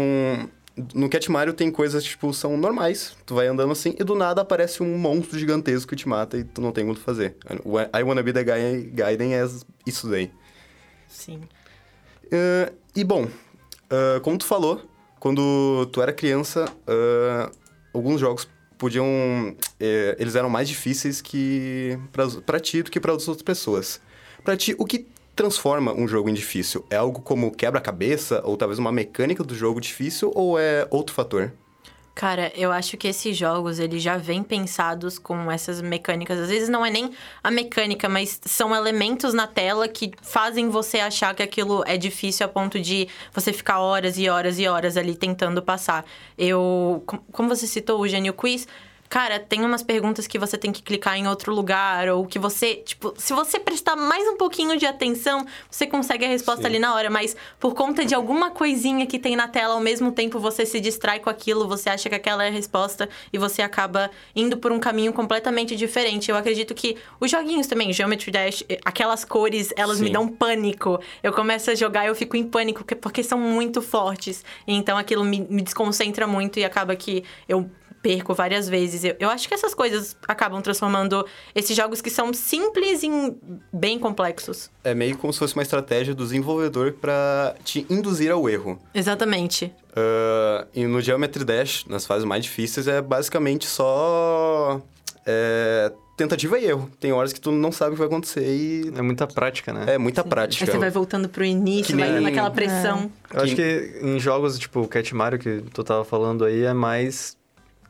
No 0.94 1.08
Cat 1.08 1.30
Mario 1.30 1.54
tem 1.54 1.70
coisas, 1.70 2.04
tipo, 2.04 2.32
são 2.35 2.56
normais. 2.56 3.16
Tu 3.25 3.35
vai 3.35 3.46
andando 3.46 3.73
assim 3.73 3.94
e 3.99 4.04
do 4.04 4.14
nada 4.14 4.42
aparece 4.42 4.82
um 4.82 4.99
monstro 4.99 5.38
gigantesco 5.38 5.88
que 5.88 5.96
te 5.96 6.06
mata 6.06 6.37
e 6.37 6.44
tu 6.44 6.61
não 6.61 6.70
tem 6.70 6.85
muito 6.85 6.99
o 6.99 7.00
que 7.00 7.06
fazer. 7.06 7.37
O 7.64 7.80
I 7.80 8.02
Wanna 8.02 8.23
Be 8.23 8.32
The 8.32 8.44
Guy 8.44 8.90
Gaiden 8.92 9.35
é 9.35 9.46
isso 9.87 10.08
daí. 10.08 10.30
Sim. 11.08 11.40
Ah, 12.30 12.73
e 12.94 13.04
bom, 13.04 13.28
ah, 13.90 14.20
como 14.23 14.37
tu 14.37 14.44
falou, 14.44 14.82
quando 15.18 15.87
tu 15.92 16.02
era 16.02 16.12
criança, 16.12 16.66
ah, 16.87 17.50
alguns 17.94 18.20
jogos 18.20 18.49
podiam. 18.76 19.06
eles 20.18 20.35
eram 20.35 20.50
mais 20.50 20.68
difíceis 20.68 21.23
que 21.23 21.99
pra, 22.12 22.28
pra 22.44 22.61
ti 22.61 22.82
do 22.82 22.90
que 22.90 23.00
para 23.00 23.12
outras 23.12 23.40
pessoas. 23.42 24.00
Pra 24.44 24.56
ti, 24.56 24.75
o 24.78 24.85
que 24.85 25.06
transforma 25.36 25.92
um 25.92 26.08
jogo 26.08 26.28
em 26.28 26.34
difícil? 26.34 26.84
É 26.90 26.96
algo 26.96 27.20
como 27.20 27.52
quebra-cabeça, 27.52 28.40
ou 28.44 28.56
talvez 28.56 28.78
uma 28.78 28.90
mecânica 28.90 29.44
do 29.44 29.54
jogo 29.54 29.80
difícil, 29.80 30.32
ou 30.34 30.58
é 30.58 30.88
outro 30.90 31.14
fator? 31.14 31.52
Cara, 32.14 32.50
eu 32.56 32.72
acho 32.72 32.96
que 32.96 33.06
esses 33.06 33.36
jogos, 33.36 33.78
eles 33.78 34.02
já 34.02 34.16
vêm 34.16 34.42
pensados 34.42 35.18
com 35.18 35.52
essas 35.52 35.82
mecânicas. 35.82 36.38
Às 36.38 36.48
vezes 36.48 36.66
não 36.70 36.84
é 36.84 36.88
nem 36.88 37.10
a 37.44 37.50
mecânica, 37.50 38.08
mas 38.08 38.40
são 38.46 38.74
elementos 38.74 39.34
na 39.34 39.46
tela 39.46 39.86
que 39.86 40.12
fazem 40.22 40.70
você 40.70 40.98
achar 40.98 41.34
que 41.34 41.42
aquilo 41.42 41.84
é 41.86 41.98
difícil 41.98 42.46
a 42.46 42.48
ponto 42.48 42.80
de 42.80 43.06
você 43.34 43.52
ficar 43.52 43.80
horas 43.80 44.16
e 44.16 44.30
horas 44.30 44.58
e 44.58 44.66
horas 44.66 44.96
ali 44.96 45.14
tentando 45.14 45.60
passar. 45.60 46.06
Eu, 46.38 47.02
com- 47.06 47.18
como 47.30 47.50
você 47.50 47.66
citou 47.66 48.00
o 48.00 48.08
Gênio 48.08 48.32
Quiz, 48.32 48.66
cara, 49.08 49.38
tem 49.38 49.64
umas 49.64 49.82
perguntas 49.82 50.26
que 50.26 50.38
você 50.38 50.56
tem 50.58 50.72
que 50.72 50.82
clicar 50.82 51.16
em 51.16 51.26
outro 51.28 51.54
lugar, 51.54 52.08
ou 52.08 52.26
que 52.26 52.38
você, 52.38 52.76
tipo, 52.76 53.14
se 53.16 53.32
você 53.32 53.58
prestar 53.58 53.96
mais 53.96 54.26
um 54.28 54.36
pouquinho 54.36 54.76
de 54.76 54.86
atenção, 54.86 55.46
você 55.70 55.86
consegue 55.86 56.25
a 56.25 56.28
resposta 56.28 56.62
Sim. 56.62 56.68
ali 56.68 56.78
na 56.78 56.94
hora, 56.94 57.08
mas 57.10 57.36
por 57.58 57.75
conta 57.75 58.04
de 58.04 58.14
alguma 58.14 58.50
coisinha 58.50 59.06
que 59.06 59.18
tem 59.18 59.36
na 59.36 59.48
tela, 59.48 59.75
ao 59.75 59.80
mesmo 59.80 60.12
tempo 60.12 60.38
você 60.38 60.64
se 60.66 60.80
distrai 60.80 61.20
com 61.20 61.30
aquilo, 61.30 61.66
você 61.68 61.88
acha 61.90 62.08
que 62.08 62.14
aquela 62.14 62.44
é 62.44 62.48
a 62.48 62.50
resposta 62.52 63.08
e 63.32 63.38
você 63.38 63.62
acaba 63.62 64.10
indo 64.34 64.56
por 64.56 64.72
um 64.72 64.78
caminho 64.78 65.12
completamente 65.12 65.76
diferente. 65.76 66.30
Eu 66.30 66.36
acredito 66.36 66.75
que 66.75 66.96
os 67.20 67.30
joguinhos 67.30 67.66
também, 67.66 67.92
Geometry 67.92 68.30
Dash, 68.30 68.64
eh, 68.68 68.78
aquelas 68.84 69.25
cores, 69.25 69.72
elas 69.76 70.00
me 70.00 70.08
Sim. 70.08 70.12
dão 70.12 70.28
pânico. 70.28 70.98
Eu 71.22 71.32
começo 71.32 71.70
a 71.70 71.75
jogar 71.75 72.04
e 72.04 72.08
eu 72.08 72.14
fico 72.14 72.36
em 72.36 72.44
pânico 72.44 72.80
porque- 72.80 72.94
porque 72.94 73.22
são 73.22 73.38
muito 73.38 73.80
fortes. 73.80 74.44
Então 74.66 74.98
aquilo 74.98 75.25
me, 75.25 75.40
me 75.48 75.62
desconcentra 75.62 76.26
muito 76.26 76.58
e 76.58 76.64
acaba 76.64 76.94
que 76.96 77.25
eu 77.48 77.70
perco 78.06 78.34
várias 78.34 78.68
vezes. 78.68 79.02
Eu, 79.02 79.16
eu 79.18 79.28
acho 79.28 79.48
que 79.48 79.54
essas 79.54 79.75
coisas 79.75 80.16
acabam 80.28 80.62
transformando 80.62 81.26
esses 81.54 81.76
jogos 81.76 82.00
que 82.00 82.08
são 82.10 82.32
simples 82.32 83.02
em 83.02 83.36
bem 83.72 83.98
complexos. 83.98 84.70
É 84.84 84.94
meio 84.94 85.16
como 85.18 85.32
se 85.32 85.38
fosse 85.40 85.54
uma 85.54 85.62
estratégia 85.62 86.14
do 86.14 86.22
desenvolvedor 86.22 86.92
pra 86.92 87.56
te 87.64 87.84
induzir 87.90 88.30
ao 88.30 88.48
erro. 88.48 88.78
Exatamente. 88.94 89.72
Ah, 89.96 90.66
e 90.72 90.86
no 90.86 91.00
Geometry 91.00 91.44
Dash, 91.44 91.84
nas 91.88 92.06
fases 92.06 92.25
mais 92.25 92.44
difíceis, 92.44 92.86
é 92.86 93.00
basicamente 93.02 93.66
só 93.66 94.80
é, 95.26 95.90
tentativa 96.16 96.58
e 96.60 96.66
erro. 96.66 96.88
Tem 97.00 97.12
horas 97.12 97.32
que 97.32 97.40
tu 97.40 97.50
não 97.50 97.72
sabe 97.72 97.90
o 97.90 97.92
que 97.94 97.98
vai 97.98 98.06
acontecer 98.06 98.46
e 98.46 98.92
É 98.96 99.02
muita 99.02 99.26
prática, 99.26 99.72
né? 99.72 99.94
é 99.94 99.98
muita 99.98 100.22
prática. 100.22 100.64
Aí 100.64 100.70
você 100.70 100.78
vai 100.78 100.90
voltando 100.90 101.28
pro 101.28 101.44
início, 101.44 101.86
Que 101.86 102.00
vai 102.00 102.08
nem- 102.08 102.18
dando 102.18 102.28
aquela 102.28 102.50
pressão. 102.50 103.10
Eu 103.34 103.42
acho 103.42 103.56
que 103.56 103.98
em 104.02 104.20
jogos 104.20 104.58
tipo 104.58 104.80
o 104.82 104.86
Cat 104.88 105.12
Mario 105.14 105.38
que 105.40 105.62
tu 105.75 105.82
tava 105.82 106.04
falando 106.04 106.44
aí 106.44 106.62
é 106.62 106.72
mais 106.72 107.36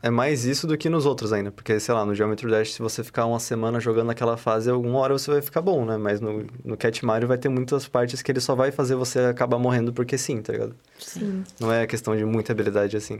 é 0.01 0.09
mais 0.09 0.45
isso 0.45 0.67
do 0.67 0.77
que 0.77 0.89
nos 0.89 1.05
outros 1.05 1.33
ainda, 1.33 1.51
porque 1.51 1.79
sei 1.79 1.93
lá, 1.93 2.05
no 2.05 2.13
Geometry 2.13 2.49
Dash 2.49 2.73
se 2.73 2.81
você 2.81 3.03
ficar 3.03 3.25
uma 3.25 3.39
semana 3.39 3.79
jogando 3.79 4.07
naquela 4.07 4.37
fase, 4.37 4.69
alguma 4.69 4.99
hora 4.99 5.17
você 5.17 5.31
vai 5.31 5.41
ficar 5.41 5.61
bom, 5.61 5.85
né? 5.85 5.97
Mas 5.97 6.21
no, 6.21 6.45
no 6.63 6.77
Cat 6.77 7.03
Mario 7.05 7.27
vai 7.27 7.37
ter 7.37 7.49
muitas 7.49 7.87
partes 7.87 8.21
que 8.21 8.31
ele 8.31 8.39
só 8.39 8.55
vai 8.55 8.71
fazer 8.71 8.95
você 8.95 9.19
acabar 9.19 9.57
morrendo 9.57 9.91
porque 9.93 10.17
sim, 10.17 10.41
tá 10.41 10.53
ligado? 10.53 10.75
Sim. 10.99 11.43
Não 11.59 11.71
é 11.71 11.85
questão 11.87 12.15
de 12.15 12.23
muita 12.25 12.51
habilidade 12.53 12.95
assim. 12.95 13.19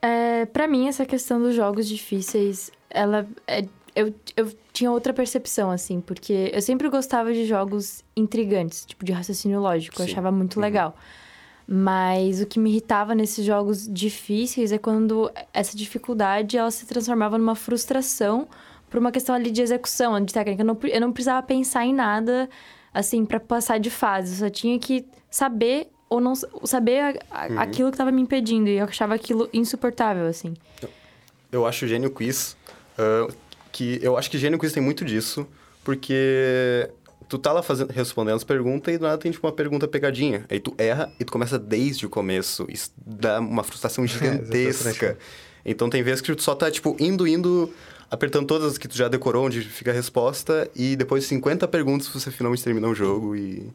É, 0.00 0.46
para 0.46 0.66
mim, 0.66 0.88
essa 0.88 1.06
questão 1.06 1.40
dos 1.40 1.54
jogos 1.54 1.86
difíceis, 1.88 2.70
ela 2.90 3.26
é- 3.46 3.64
eu, 3.94 4.12
eu 4.36 4.50
tinha 4.72 4.90
outra 4.90 5.12
percepção, 5.12 5.70
assim, 5.70 6.00
porque 6.00 6.50
eu 6.52 6.62
sempre 6.62 6.88
gostava 6.88 7.32
de 7.32 7.44
jogos 7.46 8.02
intrigantes, 8.16 8.84
tipo 8.86 9.04
de 9.04 9.12
raciocínio 9.12 9.60
lógico, 9.60 10.00
eu 10.00 10.06
Sim. 10.06 10.12
achava 10.12 10.32
muito 10.32 10.58
legal. 10.58 10.96
Mas 11.66 12.40
o 12.40 12.46
que 12.46 12.58
me 12.58 12.70
irritava 12.70 13.14
nesses 13.14 13.44
jogos 13.44 13.86
difíceis 13.88 14.72
é 14.72 14.78
quando 14.78 15.30
essa 15.52 15.76
dificuldade 15.76 16.56
ela 16.56 16.70
se 16.70 16.86
transformava 16.86 17.38
numa 17.38 17.54
frustração 17.54 18.48
por 18.90 18.98
uma 18.98 19.10
questão 19.12 19.34
ali 19.34 19.50
de 19.50 19.62
execução, 19.62 20.22
de 20.22 20.32
técnica. 20.34 20.62
Eu 20.62 20.66
não, 20.66 20.78
eu 20.82 21.00
não 21.00 21.12
precisava 21.12 21.42
pensar 21.46 21.86
em 21.86 21.94
nada, 21.94 22.48
assim, 22.92 23.24
para 23.24 23.40
passar 23.40 23.78
de 23.78 23.88
fase. 23.90 24.32
Eu 24.32 24.38
só 24.48 24.50
tinha 24.50 24.78
que 24.78 25.04
saber 25.30 25.88
ou 26.10 26.20
não 26.20 26.34
saber 26.34 27.00
a- 27.00 27.14
a- 27.30 27.62
aquilo 27.62 27.90
que 27.90 27.94
estava 27.94 28.10
me 28.12 28.20
impedindo. 28.20 28.68
E 28.68 28.76
eu 28.76 28.84
achava 28.84 29.14
aquilo 29.14 29.48
insuportável, 29.52 30.26
assim. 30.26 30.52
Eu 31.50 31.64
acho 31.66 31.84
o 31.86 31.88
Gênio 31.88 32.10
Quiz 32.10 32.54
ah, 32.98 33.28
que 33.70 33.98
eu 34.02 34.18
acho 34.18 34.30
que 34.30 34.36
Gênio 34.36 34.58
Quiz 34.58 34.72
tem 34.72 34.82
muito 34.82 35.04
disso, 35.06 35.46
porque 35.82 36.90
tu 37.32 37.38
tá 37.38 37.50
lá 37.50 37.62
fazendo, 37.62 37.90
respondendo 37.90 38.36
as 38.36 38.44
perguntas 38.44 38.94
e 38.94 38.98
do 38.98 39.04
nada 39.04 39.16
tem 39.16 39.32
tipo 39.32 39.46
uma 39.46 39.52
pergunta 39.52 39.88
pegadinha. 39.88 40.44
Aí 40.50 40.60
tu 40.60 40.74
erra 40.76 41.10
e 41.18 41.24
tu 41.24 41.32
começa 41.32 41.58
desde 41.58 42.04
o 42.04 42.10
começo. 42.10 42.66
Isso 42.68 42.92
dá 42.96 43.40
uma 43.40 43.64
frustração 43.64 44.04
gigantesca. 44.06 44.82
frustrante. 44.82 45.18
então 45.64 45.88
tem 45.88 46.02
vezes 46.02 46.20
que 46.20 46.34
tu 46.34 46.42
só 46.42 46.54
tá 46.54 46.70
tipo 46.70 46.94
indo, 47.00 47.26
indo, 47.26 47.72
apertando 48.10 48.46
todas 48.46 48.76
que 48.76 48.86
tu 48.86 48.94
já 48.94 49.08
decorou 49.08 49.46
onde 49.46 49.62
fica 49.62 49.90
a 49.90 49.94
resposta 49.94 50.70
e 50.76 50.94
depois 50.94 51.22
de 51.22 51.30
50 51.30 51.66
perguntas 51.68 52.06
você 52.08 52.30
finalmente 52.30 52.62
termina 52.62 52.86
o 52.86 52.94
jogo 52.94 53.34
e 53.34 53.72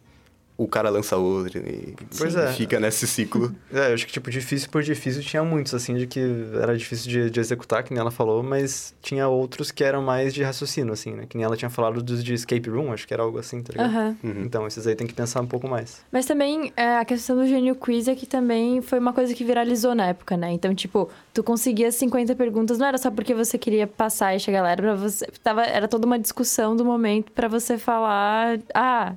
o 0.58 0.68
cara 0.68 0.90
lança 0.90 1.16
outra 1.18 1.60
e, 1.60 1.94
Pois 2.18 2.34
e 2.34 2.40
é. 2.40 2.48
fica 2.54 2.80
nesse 2.80 3.06
ciclo. 3.08 3.56
É, 3.72 3.90
eu 3.90 3.94
acho 3.94 4.08
que, 4.08 4.12
tipo, 4.14 4.30
difícil 4.32 4.70
por 4.70 4.82
difícil 4.82 5.22
tinha 5.22 5.44
muitos, 5.44 5.74
assim, 5.74 5.96
de 5.96 6.08
que 6.08 6.20
era 6.60 6.76
difícil 6.76 7.10
de, 7.12 7.30
de 7.30 7.40
executar, 7.40 7.84
que 7.84 7.94
nem 7.94 8.02
ela 8.02 8.10
falou, 8.12 8.42
mas 8.42 8.96
tinha 9.02 9.28
outros 9.28 9.70
que 9.70 9.84
eram 9.84 10.02
mais 10.02 10.34
de 10.34 10.42
raciocínio, 10.44 10.94
assim, 10.94 11.12
né? 11.14 11.26
Que 11.30 11.38
nem 11.38 11.46
ela 11.46 11.56
tinha 11.56 11.70
falado 11.70 12.02
dos 12.02 12.24
de 12.24 12.34
escape 12.34 12.70
room, 12.70 12.92
acho 12.92 13.08
que 13.08 13.14
era 13.14 13.22
algo 13.24 13.38
assim, 13.38 13.62
tá 13.62 13.72
ligado? 13.72 13.90
Aham. 13.92 14.18
Então, 14.24 14.66
esses 14.66 14.88
aí 14.88 14.96
tem 14.96 15.06
que 15.06 15.14
pensar 15.14 15.42
um 15.42 15.48
pouco 15.48 15.68
mais. 15.68 16.02
Mas 16.12 16.26
também 16.26 16.74
é, 16.76 16.98
a 16.98 17.06
questão 17.06 17.36
do 17.36 17.46
Gênio 17.46 17.76
Quiz 17.76 18.08
é 18.08 18.16
que 18.16 18.26
também 18.26 18.82
foi 18.82 18.98
uma 19.00 19.14
coisa 19.14 19.34
que 19.34 19.44
viralizou 19.44 19.94
na 19.94 20.08
época, 20.08 20.36
né? 20.36 20.52
Então, 20.52 20.74
tipo, 20.74 21.10
tu 21.34 21.44
conseguia 21.44 21.92
50 21.92 22.36
perguntas, 22.36 22.78
não 22.80 22.88
era 22.88 22.98
só 22.98 23.12
porque 23.12 23.34
você 23.34 23.58
queria 23.58 23.86
passar 23.86 24.36
e 24.36 24.40
chegar 24.40 24.62
lá, 24.64 24.72
era 24.72 24.82
pra 24.82 24.96
você. 24.96 25.28
Tava, 25.44 25.64
era 25.64 25.88
toda 25.88 26.06
uma 26.06 26.18
discussão 26.18 26.76
do 26.76 26.84
momento 26.84 27.32
pra 27.32 27.48
você 27.48 27.78
falar. 27.78 28.60
Ah, 28.74 29.14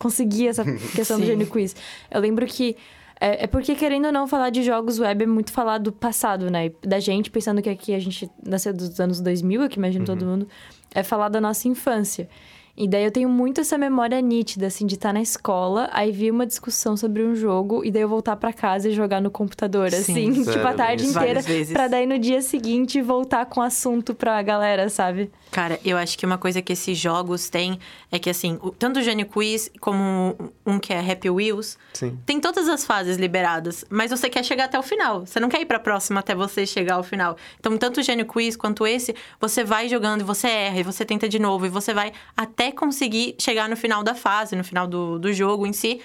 consegui 0.00 0.48
essa 0.48 0.64
questão 0.96 1.20
do. 1.20 1.26
Gênio 1.26 1.46
Quiz. 1.46 1.76
Eu 2.10 2.20
lembro 2.20 2.44
que. 2.46 2.76
É, 3.20 3.44
é 3.44 3.46
porque, 3.46 3.74
querendo 3.74 4.06
ou 4.06 4.12
não, 4.12 4.26
falar 4.26 4.48
de 4.48 4.62
jogos 4.62 4.98
web 4.98 5.22
é 5.22 5.26
muito 5.26 5.52
falar 5.52 5.76
do 5.76 5.92
passado, 5.92 6.50
né? 6.50 6.72
Da 6.80 6.98
gente, 6.98 7.30
pensando 7.30 7.60
que 7.60 7.68
aqui 7.68 7.94
a 7.94 7.98
gente 7.98 8.30
nasceu 8.42 8.72
dos 8.72 8.98
anos 8.98 9.20
2000, 9.20 9.68
que 9.68 9.78
imagino 9.78 10.06
todo 10.06 10.24
mundo, 10.24 10.48
é 10.94 11.02
falar 11.02 11.28
da 11.28 11.38
nossa 11.38 11.68
infância. 11.68 12.30
E 12.76 12.88
daí 12.88 13.04
eu 13.04 13.10
tenho 13.10 13.28
muito 13.28 13.60
essa 13.60 13.76
memória 13.76 14.20
nítida, 14.20 14.66
assim, 14.66 14.86
de 14.86 14.94
estar 14.94 15.12
na 15.12 15.20
escola, 15.20 15.88
aí 15.92 16.10
vir 16.12 16.30
uma 16.30 16.46
discussão 16.46 16.96
sobre 16.96 17.22
um 17.22 17.34
jogo, 17.34 17.84
e 17.84 17.90
daí 17.90 18.02
eu 18.02 18.08
voltar 18.08 18.36
pra 18.36 18.52
casa 18.52 18.88
e 18.88 18.92
jogar 18.92 19.20
no 19.20 19.30
computador, 19.30 19.90
Sim. 19.90 19.96
assim, 19.98 20.32
tipo, 20.32 20.44
Sério, 20.44 20.66
a 20.68 20.74
tarde 20.74 21.06
inteira. 21.06 21.40
Pra 21.72 21.88
daí 21.88 22.06
no 22.06 22.18
dia 22.18 22.40
seguinte 22.40 23.00
voltar 23.02 23.46
com 23.46 23.60
assunto 23.60 24.14
pra 24.14 24.40
galera, 24.42 24.88
sabe? 24.88 25.30
Cara, 25.50 25.80
eu 25.84 25.96
acho 25.96 26.16
que 26.16 26.24
uma 26.24 26.38
coisa 26.38 26.62
que 26.62 26.72
esses 26.72 26.96
jogos 26.96 27.50
têm 27.50 27.78
é 28.10 28.18
que, 28.18 28.30
assim, 28.30 28.58
tanto 28.78 29.00
o 29.00 29.02
Gênio 29.02 29.26
Quiz 29.26 29.70
como 29.80 30.36
um 30.64 30.78
que 30.78 30.92
é 30.92 31.00
Happy 31.00 31.28
Wheels, 31.28 31.76
Sim. 31.92 32.16
tem 32.24 32.38
todas 32.40 32.68
as 32.68 32.84
fases 32.86 33.16
liberadas, 33.16 33.84
mas 33.90 34.10
você 34.10 34.30
quer 34.30 34.44
chegar 34.44 34.66
até 34.66 34.78
o 34.78 34.82
final. 34.82 35.26
Você 35.26 35.40
não 35.40 35.48
quer 35.48 35.60
ir 35.60 35.66
pra 35.66 35.80
próxima 35.80 36.20
até 36.20 36.34
você 36.34 36.64
chegar 36.64 36.94
ao 36.94 37.02
final. 37.02 37.36
Então, 37.58 37.76
tanto 37.76 38.00
o 38.00 38.02
Gênio 38.02 38.26
Quiz 38.26 38.56
quanto 38.56 38.86
esse, 38.86 39.14
você 39.40 39.64
vai 39.64 39.88
jogando 39.88 40.20
e 40.20 40.24
você 40.24 40.46
erra, 40.46 40.78
e 40.78 40.82
você 40.84 41.04
tenta 41.04 41.28
de 41.28 41.38
novo, 41.38 41.66
e 41.66 41.68
você 41.68 41.92
vai 41.92 42.12
até 42.36 42.69
conseguir 42.72 43.34
chegar 43.38 43.68
no 43.68 43.76
final 43.76 44.02
da 44.02 44.14
fase, 44.14 44.56
no 44.56 44.64
final 44.64 44.86
do, 44.86 45.18
do 45.18 45.32
jogo 45.32 45.66
em 45.66 45.72
si. 45.72 46.00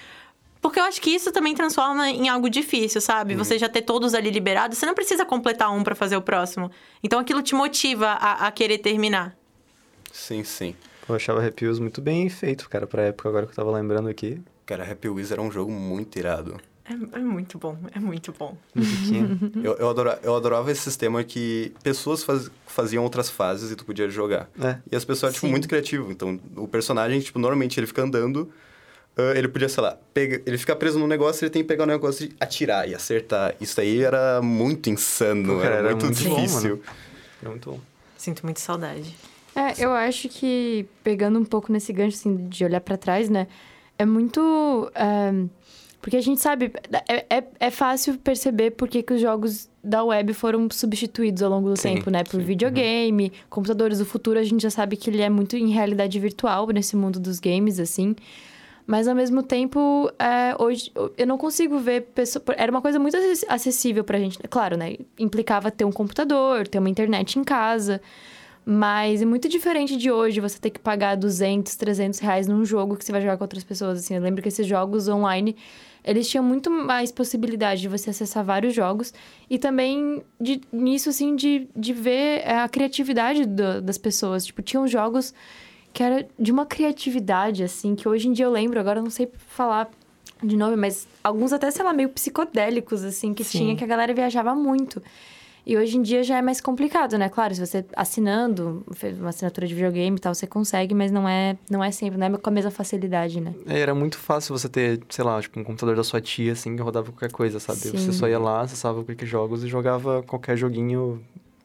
Porque 0.60 0.80
eu 0.80 0.84
acho 0.84 1.00
que 1.00 1.10
isso 1.10 1.30
também 1.30 1.54
transforma 1.54 2.10
em 2.10 2.28
algo 2.28 2.50
difícil, 2.50 3.00
sabe? 3.00 3.36
Você 3.36 3.58
já 3.58 3.68
ter 3.68 3.82
todos 3.82 4.14
ali 4.14 4.30
liberados, 4.30 4.78
você 4.78 4.86
não 4.86 4.94
precisa 4.94 5.24
completar 5.24 5.72
um 5.72 5.84
pra 5.84 5.94
fazer 5.94 6.16
o 6.16 6.22
próximo. 6.22 6.70
Então 7.02 7.20
aquilo 7.20 7.40
te 7.42 7.54
motiva 7.54 8.08
a, 8.08 8.46
a 8.46 8.50
querer 8.50 8.78
terminar. 8.78 9.36
Sim, 10.12 10.42
sim. 10.42 10.74
Eu 11.08 11.14
achava 11.14 11.46
Happy 11.46 11.64
Wheels 11.64 11.78
muito 11.78 12.00
bem 12.00 12.28
feito, 12.28 12.68
cara, 12.68 12.86
pra 12.86 13.02
época, 13.02 13.28
agora 13.28 13.46
que 13.46 13.52
eu 13.52 13.56
tava 13.56 13.70
lembrando 13.70 14.08
aqui. 14.08 14.40
Cara, 14.64 14.90
Happy 14.90 15.08
Wheels 15.08 15.30
era 15.30 15.40
um 15.40 15.52
jogo 15.52 15.70
muito 15.70 16.18
irado. 16.18 16.60
É, 16.88 16.92
é 16.92 17.20
muito 17.20 17.58
bom, 17.58 17.76
é 17.94 17.98
muito 17.98 18.32
bom. 18.38 18.56
Musiquinha. 18.74 19.36
Eu, 19.62 19.74
eu, 19.74 19.88
adora- 19.90 20.20
eu 20.22 20.36
adorava 20.36 20.70
esse 20.70 20.82
sistema 20.82 21.24
que 21.24 21.72
pessoas 21.82 22.22
faz- 22.22 22.50
faziam 22.66 23.02
outras 23.02 23.28
fases 23.28 23.70
e 23.72 23.76
tu 23.76 23.84
podia 23.84 24.08
jogar. 24.08 24.48
É. 24.60 24.78
E 24.92 24.94
as 24.94 25.04
pessoas, 25.04 25.34
tipo, 25.34 25.46
Sim. 25.46 25.50
muito 25.50 25.66
criativo. 25.68 26.12
Então, 26.12 26.38
o 26.56 26.68
personagem, 26.68 27.18
tipo, 27.20 27.38
normalmente 27.40 27.78
ele 27.80 27.86
fica 27.88 28.02
andando, 28.02 28.48
ah, 29.16 29.32
ele 29.36 29.48
podia, 29.48 29.68
sei 29.68 29.82
lá, 29.82 29.98
pega, 30.14 30.40
ele 30.46 30.56
fica 30.58 30.76
preso 30.76 30.98
num 30.98 31.08
negócio, 31.08 31.44
ele 31.44 31.50
tem 31.50 31.62
que 31.62 31.68
pegar 31.68 31.84
um 31.84 31.88
negócio 31.88 32.26
e 32.26 32.36
atirar 32.38 32.88
e 32.88 32.94
acertar. 32.94 33.54
Isso 33.60 33.80
aí 33.80 34.02
era 34.02 34.40
muito 34.40 34.88
insano, 34.88 35.54
Pô, 35.54 35.60
cara, 35.60 35.74
era, 35.76 35.88
era 35.88 35.90
muito, 35.96 36.04
muito 36.06 36.22
bom, 36.28 36.36
difícil. 36.36 36.60
mano. 36.76 36.82
Era 37.42 37.50
muito 37.50 37.70
bom. 37.72 37.80
Sinto 38.16 38.44
muito 38.44 38.60
saudade. 38.60 39.12
É, 39.56 39.82
eu 39.84 39.90
acho 39.92 40.28
que, 40.28 40.86
pegando 41.02 41.38
um 41.38 41.44
pouco 41.44 41.72
nesse 41.72 41.92
gancho, 41.92 42.16
assim, 42.18 42.46
de 42.48 42.64
olhar 42.64 42.80
pra 42.80 42.96
trás, 42.96 43.28
né? 43.28 43.48
É 43.98 44.04
muito... 44.06 44.88
é, 44.94 45.32
porque 46.00 46.16
a 46.16 46.20
gente 46.20 46.40
sabe... 46.40 46.72
É, 47.08 47.38
é, 47.38 47.44
é 47.58 47.70
fácil 47.70 48.16
perceber 48.18 48.72
por 48.72 48.88
que, 48.88 49.02
que 49.02 49.14
os 49.14 49.20
jogos 49.20 49.68
da 49.82 50.04
web 50.04 50.32
foram 50.34 50.68
substituídos 50.70 51.42
ao 51.42 51.50
longo 51.50 51.68
do 51.68 51.76
Sim, 51.76 51.94
tempo, 51.94 52.10
né? 52.10 52.24
Por 52.24 52.40
sim. 52.40 52.46
videogame, 52.46 53.32
computadores 53.50 53.98
do 53.98 54.04
futuro. 54.04 54.38
A 54.38 54.44
gente 54.44 54.62
já 54.62 54.70
sabe 54.70 54.96
que 54.96 55.10
ele 55.10 55.22
é 55.22 55.28
muito 55.28 55.56
em 55.56 55.70
realidade 55.70 56.18
virtual 56.20 56.66
nesse 56.68 56.96
mundo 56.96 57.18
dos 57.18 57.40
games, 57.40 57.80
assim. 57.80 58.14
Mas, 58.86 59.08
ao 59.08 59.14
mesmo 59.14 59.42
tempo, 59.42 60.10
é, 60.18 60.54
hoje 60.62 60.92
eu 61.16 61.26
não 61.26 61.36
consigo 61.36 61.78
ver 61.78 62.02
pessoa... 62.14 62.44
Era 62.56 62.70
uma 62.70 62.80
coisa 62.80 62.98
muito 62.98 63.16
acess- 63.16 63.44
acessível 63.48 64.04
pra 64.04 64.18
gente. 64.18 64.38
Claro, 64.48 64.76
né? 64.76 64.96
Implicava 65.18 65.70
ter 65.70 65.84
um 65.84 65.92
computador, 65.92 66.68
ter 66.68 66.78
uma 66.78 66.88
internet 66.90 67.38
em 67.38 67.44
casa... 67.44 68.00
Mas 68.68 69.22
é 69.22 69.24
muito 69.24 69.48
diferente 69.48 69.96
de 69.96 70.10
hoje 70.10 70.40
você 70.40 70.58
ter 70.58 70.70
que 70.70 70.80
pagar 70.80 71.16
200, 71.16 71.76
300 71.76 72.18
reais 72.18 72.48
num 72.48 72.64
jogo 72.64 72.96
que 72.96 73.04
você 73.04 73.12
vai 73.12 73.20
jogar 73.20 73.36
com 73.36 73.44
outras 73.44 73.62
pessoas. 73.62 74.00
Assim, 74.00 74.16
eu 74.16 74.20
lembro 74.20 74.42
que 74.42 74.48
esses 74.48 74.66
jogos 74.66 75.06
online, 75.06 75.54
eles 76.02 76.28
tinham 76.28 76.42
muito 76.42 76.68
mais 76.68 77.12
possibilidade 77.12 77.80
de 77.80 77.86
você 77.86 78.10
acessar 78.10 78.44
vários 78.44 78.74
jogos. 78.74 79.14
E 79.48 79.56
também 79.56 80.20
de, 80.40 80.60
nisso, 80.72 81.10
assim, 81.10 81.36
de, 81.36 81.68
de 81.76 81.92
ver 81.92 82.44
a 82.44 82.68
criatividade 82.68 83.46
do- 83.46 83.80
das 83.80 83.98
pessoas. 83.98 84.44
Tipo, 84.44 84.60
tinham 84.62 84.84
jogos 84.88 85.32
que 85.92 86.02
era 86.02 86.26
de 86.36 86.50
uma 86.50 86.66
criatividade, 86.66 87.62
assim, 87.62 87.94
que 87.94 88.08
hoje 88.08 88.26
em 88.26 88.32
dia 88.32 88.46
eu 88.46 88.50
lembro. 88.50 88.80
Agora 88.80 88.98
eu 88.98 89.04
não 89.04 89.10
sei 89.10 89.30
falar 89.46 89.88
de 90.42 90.56
nome, 90.56 90.74
mas 90.74 91.06
alguns 91.22 91.52
até, 91.52 91.70
sei 91.70 91.84
lá, 91.84 91.92
meio 91.92 92.08
psicodélicos, 92.08 93.04
assim, 93.04 93.32
que 93.32 93.44
Sim. 93.44 93.58
tinha, 93.58 93.76
que 93.76 93.84
a 93.84 93.86
galera 93.86 94.12
viajava 94.12 94.56
muito. 94.56 95.00
E 95.66 95.76
hoje 95.76 95.96
em 95.96 96.02
dia 96.02 96.22
já 96.22 96.38
é 96.38 96.42
mais 96.42 96.60
complicado, 96.60 97.18
né? 97.18 97.28
Claro, 97.28 97.52
se 97.52 97.60
você 97.60 97.84
assinando 97.96 98.86
uma 99.18 99.30
assinatura 99.30 99.66
de 99.66 99.74
videogame 99.74 100.16
e 100.16 100.20
tal, 100.20 100.32
você 100.32 100.46
consegue, 100.46 100.94
mas 100.94 101.10
não 101.10 101.28
é, 101.28 101.58
não 101.68 101.82
é 101.82 101.90
sempre, 101.90 102.16
não 102.16 102.26
é 102.28 102.38
com 102.38 102.48
a 102.48 102.52
mesma 102.52 102.70
facilidade, 102.70 103.40
né? 103.40 103.52
É, 103.66 103.80
era 103.80 103.92
muito 103.92 104.16
fácil 104.16 104.56
você 104.56 104.68
ter, 104.68 105.00
sei 105.08 105.24
lá, 105.24 105.42
tipo, 105.42 105.58
um 105.58 105.64
computador 105.64 105.96
da 105.96 106.04
sua 106.04 106.20
tia, 106.20 106.52
assim, 106.52 106.76
que 106.76 106.82
rodava 106.82 107.10
qualquer 107.10 107.32
coisa, 107.32 107.58
sabe? 107.58 107.80
Sim. 107.80 107.96
Você 107.96 108.12
só 108.12 108.28
ia 108.28 108.38
lá, 108.38 108.60
acessava 108.60 109.02
qualquer 109.02 109.26
jogos 109.26 109.64
e 109.64 109.66
jogava 109.66 110.22
qualquer 110.22 110.56
joguinho. 110.56 111.20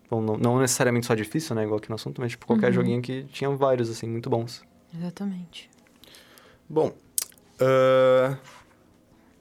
Bom, 0.10 0.20
não, 0.20 0.36
não 0.36 0.60
necessariamente 0.60 1.06
só 1.06 1.14
difícil, 1.14 1.56
né? 1.56 1.64
Igual 1.64 1.78
aqui 1.78 1.90
no 1.90 1.96
assunto, 1.96 2.20
mas 2.20 2.32
tipo, 2.32 2.48
qualquer 2.48 2.74
joguinho 2.74 3.04
que 3.04 3.26
tinha 3.26 3.52
vários, 3.52 3.88
assim, 3.88 4.08
muito 4.08 4.32
bons. 4.32 4.64
Exatamente. 4.98 5.70
Bom, 6.68 6.92
ah, 7.60 8.36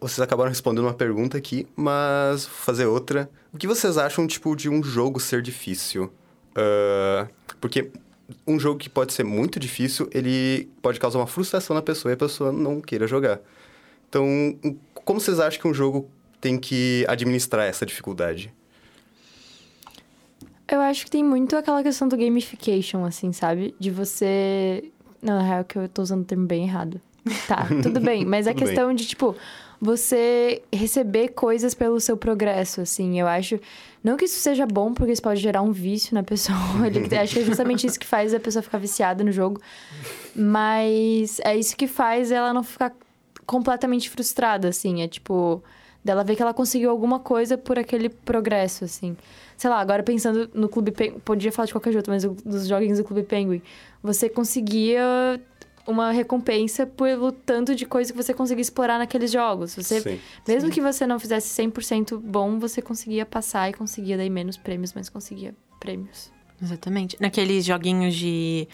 vocês 0.00 0.20
acabaram 0.20 0.48
respondendo 0.48 0.84
uma 0.84 0.94
pergunta 0.94 1.36
aqui, 1.36 1.66
mas 1.76 2.46
vou 2.46 2.54
fazer 2.54 2.86
outra. 2.86 3.30
O 3.52 3.58
que 3.58 3.66
vocês 3.66 3.98
acham, 3.98 4.26
tipo, 4.26 4.54
de 4.56 4.68
um 4.68 4.82
jogo 4.82 5.20
ser 5.20 5.42
difícil? 5.42 6.10
Ah, 6.54 7.28
porque 7.60 7.90
um 8.46 8.58
jogo 8.58 8.78
que 8.78 8.88
pode 8.88 9.12
ser 9.12 9.24
muito 9.24 9.58
difícil, 9.58 10.08
ele 10.12 10.68
pode 10.82 10.98
causar 11.00 11.18
uma 11.18 11.26
frustração 11.26 11.74
na 11.74 11.82
pessoa 11.82 12.12
e 12.12 12.14
a 12.14 12.16
pessoa 12.16 12.52
não 12.52 12.80
queira 12.80 13.06
jogar. 13.06 13.40
Então, 14.08 14.26
como 14.94 15.20
vocês 15.20 15.38
acham 15.38 15.60
que 15.60 15.68
um 15.68 15.74
jogo 15.74 16.08
tem 16.40 16.58
que 16.58 17.04
administrar 17.08 17.66
essa 17.66 17.86
dificuldade? 17.86 18.52
Eu 20.66 20.80
acho 20.80 21.04
que 21.04 21.10
tem 21.10 21.24
muito 21.24 21.56
aquela 21.56 21.82
questão 21.82 22.06
do 22.08 22.16
gamification, 22.16 23.04
assim, 23.04 23.32
sabe? 23.32 23.74
De 23.78 23.90
você. 23.90 24.84
Não, 25.20 25.34
na 25.34 25.42
real, 25.42 25.64
que 25.64 25.76
eu 25.76 25.88
tô 25.88 26.00
usando 26.00 26.22
o 26.22 26.24
termo 26.24 26.46
bem 26.46 26.64
errado. 26.64 27.00
Tá, 27.48 27.66
tudo 27.82 28.00
bem. 28.00 28.24
Mas 28.24 28.46
a 28.46 28.52
bem. 28.52 28.64
questão 28.64 28.94
de, 28.94 29.06
tipo, 29.06 29.36
você 29.80 30.62
receber 30.72 31.28
coisas 31.28 31.72
pelo 31.74 31.98
seu 32.00 32.16
progresso, 32.16 32.80
assim. 32.82 33.18
Eu 33.18 33.26
acho. 33.26 33.58
Não 34.04 34.16
que 34.16 34.24
isso 34.26 34.38
seja 34.40 34.66
bom, 34.66 34.92
porque 34.92 35.12
isso 35.12 35.22
pode 35.22 35.40
gerar 35.40 35.62
um 35.62 35.72
vício 35.72 36.14
na 36.14 36.22
pessoa. 36.22 36.58
Ele- 36.86 37.14
acho 37.16 37.34
que 37.34 37.40
é 37.40 37.44
justamente 37.44 37.86
isso 37.86 37.98
que 37.98 38.06
faz 38.06 38.34
a 38.34 38.40
pessoa 38.40 38.62
ficar 38.62 38.78
viciada 38.78 39.24
no 39.24 39.32
jogo. 39.32 39.60
Mas 40.34 41.40
é 41.44 41.56
isso 41.56 41.76
que 41.76 41.86
faz 41.86 42.30
ela 42.30 42.52
não 42.52 42.62
ficar 42.62 42.92
completamente 43.46 44.08
frustrada, 44.10 44.68
assim. 44.68 45.02
É 45.02 45.08
tipo. 45.08 45.62
Dela 46.02 46.24
ver 46.24 46.34
que 46.34 46.40
ela 46.40 46.54
conseguiu 46.54 46.88
alguma 46.90 47.18
coisa 47.18 47.58
por 47.58 47.78
aquele 47.78 48.08
progresso, 48.08 48.86
assim. 48.86 49.14
Sei 49.54 49.68
lá, 49.68 49.78
agora 49.80 50.02
pensando 50.02 50.48
no 50.54 50.66
Clube 50.66 50.92
Penguin. 50.92 51.18
Podia 51.20 51.52
falar 51.52 51.66
de 51.66 51.72
qualquer 51.72 51.92
jeito, 51.92 52.10
mas 52.10 52.24
dos 52.24 52.66
joguinhos 52.66 52.96
do 52.96 53.04
Clube 53.04 53.22
Penguin. 53.22 53.60
Você 54.02 54.30
conseguia 54.30 55.38
uma 55.90 56.10
recompensa 56.12 56.86
pelo 56.86 57.30
tanto 57.32 57.74
de 57.74 57.84
coisa 57.84 58.12
que 58.12 58.16
você 58.16 58.32
conseguia 58.32 58.62
explorar 58.62 58.98
naqueles 58.98 59.30
jogos. 59.30 59.74
Você, 59.74 60.00
Sim. 60.00 60.20
mesmo 60.46 60.70
que 60.70 60.80
você 60.80 61.06
não 61.06 61.18
fizesse 61.18 61.48
100% 61.62 62.18
bom, 62.18 62.58
você 62.58 62.80
conseguia 62.80 63.26
passar 63.26 63.68
e 63.68 63.72
conseguia 63.74 64.16
daí 64.16 64.30
menos 64.30 64.56
prêmios, 64.56 64.92
mas 64.94 65.08
conseguia 65.08 65.54
prêmios. 65.78 66.30
Exatamente. 66.62 67.16
Naqueles 67.20 67.64
joguinhos 67.64 68.14
de 68.14 68.68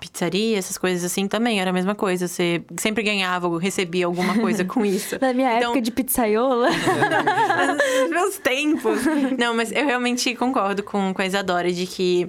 pizzaria, 0.00 0.58
essas 0.58 0.76
coisas 0.76 1.04
assim, 1.04 1.28
também 1.28 1.60
era 1.60 1.70
a 1.70 1.72
mesma 1.72 1.94
coisa. 1.94 2.26
Você 2.26 2.64
sempre 2.76 3.04
ganhava 3.04 3.46
ou 3.46 3.56
recebia 3.56 4.06
alguma 4.06 4.36
coisa 4.36 4.64
com 4.64 4.84
isso. 4.86 5.16
Na 5.20 5.32
minha 5.32 5.48
Então- 5.56 5.70
época 5.70 5.80
de 5.80 5.90
pizzaiola. 5.92 6.68
Nos 8.02 8.10
meus 8.10 8.38
tempos. 8.38 9.00
Não, 9.38 9.54
mas 9.54 9.70
eu 9.72 9.84
realmente 9.86 10.34
concordo 10.34 10.82
com, 10.82 11.12
com 11.14 11.22
a 11.22 11.26
Isadora 11.26 11.70
de 11.72 11.86
que 11.86 12.28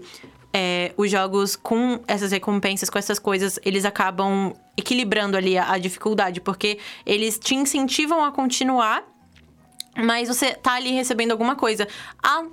é, 0.54 0.94
os 0.96 1.10
jogos 1.10 1.56
com 1.56 2.00
essas 2.08 2.32
recompensas, 2.32 2.90
com 2.90 3.00
essas 3.00 3.18
coisas, 3.20 3.60
eles 3.66 3.86
acabam 3.86 4.54
equilibrando 4.78 5.36
ali 5.36 5.58
a, 5.58 5.72
a 5.72 5.78
dificuldade, 5.80 6.40
porque 6.40 6.78
eles 7.06 7.40
te 7.40 7.56
incentivam 7.56 8.24
a 8.24 8.32
continuar, 8.32 9.04
mas 9.96 10.28
você 10.28 10.54
tá 10.54 10.74
ali 10.74 10.92
recebendo 10.92 11.32
alguma 11.32 11.56
coisa. 11.56 11.88
Ah, 12.22 12.44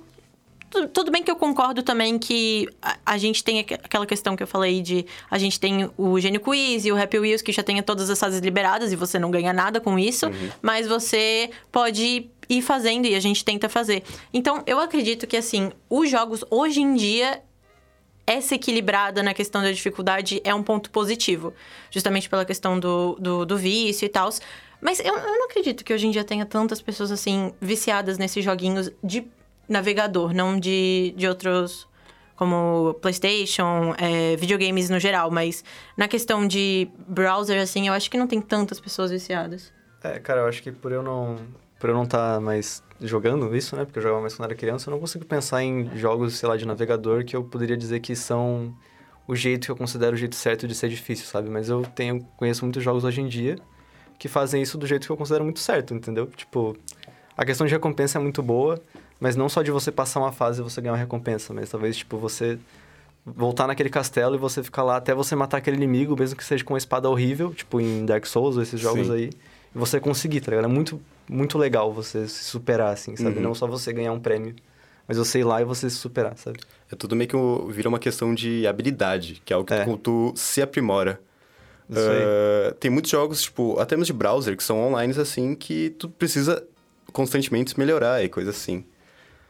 tu- 0.69 0.87
tudo 0.87 1.11
bem 1.11 1.23
que 1.23 1.29
eu 1.31 1.35
concordo 1.35 1.81
também 1.83 2.17
que 2.19 2.67
a, 2.81 2.97
a 3.05 3.17
gente 3.17 3.43
tem 3.43 3.59
aqu- 3.59 3.73
aquela 3.83 4.05
questão 4.05 4.35
que 4.35 4.43
eu 4.43 4.47
falei 4.47 4.81
de 4.81 5.05
a 5.29 5.37
gente 5.37 5.59
tem 5.59 5.89
o 5.97 6.19
Gênio 6.19 6.39
Quiz 6.39 6.85
e 6.85 6.91
o 6.91 7.01
Happy 7.01 7.19
Wheels 7.19 7.41
que 7.41 7.51
já 7.51 7.63
tem 7.63 7.81
todas 7.81 8.09
as 8.09 8.19
fases 8.19 8.39
liberadas 8.41 8.91
e 8.91 8.95
você 8.95 9.17
não 9.19 9.31
ganha 9.31 9.51
nada 9.53 9.79
com 9.81 9.97
isso, 9.97 10.27
mas 10.61 10.87
você 10.87 11.49
pode 11.71 12.29
ir 12.49 12.61
fazendo 12.61 13.05
e 13.07 13.15
a 13.15 13.19
gente 13.19 13.43
tenta 13.45 13.67
fazer. 13.69 14.03
Então, 14.33 14.61
eu 14.67 14.79
acredito 14.79 15.25
que 15.25 15.37
assim, 15.37 15.71
os 15.89 16.09
jogos 16.09 16.43
hoje 16.49 16.81
em 16.81 16.93
dia 16.95 17.41
essa 18.25 18.55
equilibrada 18.55 19.21
na 19.23 19.33
questão 19.33 19.61
da 19.61 19.71
dificuldade 19.71 20.41
é 20.43 20.53
um 20.53 20.63
ponto 20.63 20.89
positivo. 20.91 21.53
Justamente 21.89 22.29
pela 22.29 22.45
questão 22.45 22.79
do, 22.79 23.15
do, 23.19 23.45
do 23.45 23.57
vício 23.57 24.05
e 24.05 24.09
tal. 24.09 24.29
Mas 24.79 24.99
eu, 24.99 25.15
eu 25.15 25.37
não 25.39 25.45
acredito 25.45 25.83
que 25.83 25.93
hoje 25.93 26.07
em 26.07 26.11
dia 26.11 26.23
tenha 26.23 26.45
tantas 26.45 26.81
pessoas, 26.81 27.11
assim, 27.11 27.53
viciadas 27.59 28.17
nesses 28.17 28.43
joguinhos 28.43 28.91
de 29.03 29.27
navegador, 29.67 30.33
não 30.33 30.59
de, 30.59 31.13
de 31.15 31.27
outros... 31.27 31.89
Como 32.33 32.95
PlayStation, 32.95 33.93
é, 33.99 34.35
videogames 34.35 34.89
no 34.89 34.99
geral. 34.99 35.29
Mas 35.29 35.63
na 35.95 36.07
questão 36.07 36.47
de 36.47 36.89
browser, 37.07 37.61
assim, 37.61 37.87
eu 37.87 37.93
acho 37.93 38.09
que 38.09 38.17
não 38.17 38.25
tem 38.25 38.41
tantas 38.41 38.79
pessoas 38.79 39.11
viciadas. 39.11 39.71
É, 40.03 40.17
cara, 40.17 40.39
eu 40.39 40.47
acho 40.47 40.63
que 40.63 40.71
por 40.71 40.91
eu 40.91 41.03
não 41.03 41.37
por 41.81 41.89
eu 41.89 41.95
não 41.95 42.03
estar 42.03 42.39
mais 42.39 42.83
jogando 43.01 43.53
isso, 43.55 43.75
né? 43.75 43.83
Porque 43.83 43.97
eu 43.97 44.03
jogava 44.03 44.21
mais 44.21 44.35
quando 44.35 44.45
era 44.45 44.55
criança, 44.55 44.87
eu 44.87 44.91
não 44.91 44.99
consigo 44.99 45.25
pensar 45.25 45.63
em 45.63 45.89
jogos, 45.97 46.35
sei 46.35 46.47
lá, 46.47 46.55
de 46.55 46.65
navegador 46.65 47.25
que 47.25 47.35
eu 47.35 47.43
poderia 47.43 47.75
dizer 47.75 47.99
que 47.99 48.15
são 48.15 48.71
o 49.27 49.35
jeito 49.35 49.65
que 49.65 49.71
eu 49.71 49.75
considero 49.75 50.13
o 50.13 50.17
jeito 50.17 50.35
certo 50.35 50.67
de 50.67 50.75
ser 50.75 50.89
difícil, 50.89 51.25
sabe? 51.25 51.49
Mas 51.49 51.69
eu 51.69 51.81
tenho 51.81 52.23
conheço 52.37 52.63
muitos 52.63 52.83
jogos 52.83 53.03
hoje 53.03 53.19
em 53.19 53.27
dia 53.27 53.57
que 54.19 54.27
fazem 54.27 54.61
isso 54.61 54.77
do 54.77 54.85
jeito 54.85 55.07
que 55.07 55.11
eu 55.11 55.17
considero 55.17 55.43
muito 55.43 55.59
certo, 55.59 55.95
entendeu? 55.95 56.27
Tipo, 56.27 56.77
a 57.35 57.43
questão 57.43 57.65
de 57.65 57.73
recompensa 57.73 58.19
é 58.19 58.21
muito 58.21 58.43
boa, 58.43 58.79
mas 59.19 59.35
não 59.35 59.49
só 59.49 59.63
de 59.63 59.71
você 59.71 59.91
passar 59.91 60.19
uma 60.19 60.31
fase 60.31 60.61
e 60.61 60.63
você 60.63 60.79
ganhar 60.81 60.93
uma 60.93 60.99
recompensa, 60.99 61.51
mas 61.51 61.67
talvez 61.71 61.97
tipo 61.97 62.15
você 62.17 62.59
voltar 63.25 63.65
naquele 63.65 63.89
castelo 63.89 64.35
e 64.35 64.37
você 64.37 64.61
ficar 64.61 64.83
lá 64.83 64.97
até 64.97 65.15
você 65.15 65.35
matar 65.35 65.57
aquele 65.57 65.77
inimigo, 65.77 66.15
mesmo 66.15 66.37
que 66.37 66.43
seja 66.43 66.63
com 66.63 66.73
uma 66.75 66.77
espada 66.77 67.09
horrível, 67.09 67.51
tipo 67.51 67.81
em 67.81 68.05
Dark 68.05 68.27
Souls 68.27 68.55
ou 68.55 68.61
esses 68.61 68.79
jogos 68.79 69.07
Sim. 69.07 69.13
aí, 69.13 69.29
e 69.73 69.77
você 69.77 69.99
conseguir, 69.99 70.41
tá 70.41 70.51
ligado? 70.51 70.65
É 70.65 70.67
muito, 70.67 71.01
muito 71.29 71.57
legal 71.57 71.91
você 71.93 72.27
se 72.27 72.43
superar, 72.43 72.93
assim, 72.93 73.15
sabe? 73.15 73.37
Uhum. 73.37 73.41
Não 73.43 73.55
só 73.55 73.67
você 73.67 73.91
ganhar 73.93 74.11
um 74.13 74.19
prêmio, 74.19 74.55
mas 75.07 75.17
você 75.17 75.39
ir 75.39 75.43
lá 75.43 75.61
e 75.61 75.65
você 75.65 75.89
se 75.89 75.95
superar, 75.97 76.37
sabe? 76.37 76.59
É 76.91 76.95
tudo 76.95 77.15
meio 77.15 77.29
que 77.29 77.35
um- 77.35 77.67
vira 77.67 77.87
uma 77.89 77.99
questão 77.99 78.33
de 78.35 78.65
habilidade, 78.67 79.41
que 79.45 79.53
é 79.53 79.55
algo 79.55 79.67
que 79.67 79.73
É. 79.73 79.85
tu, 79.85 79.97
tu 79.97 80.33
se 80.35 80.61
aprimora. 80.61 81.19
Ah, 81.93 82.73
tem 82.79 82.89
muitos 82.89 83.11
jogos, 83.11 83.41
tipo, 83.41 83.77
até 83.79 83.95
mesmo 83.95 84.05
de 84.13 84.13
browser, 84.13 84.55
que 84.55 84.63
são 84.63 84.79
online, 84.79 85.13
assim, 85.19 85.55
que 85.55 85.89
tu 85.91 86.09
precisa 86.09 86.63
constantemente 87.11 87.77
melhorar 87.77 88.23
e 88.23 88.29
coisa 88.29 88.51
assim. 88.51 88.85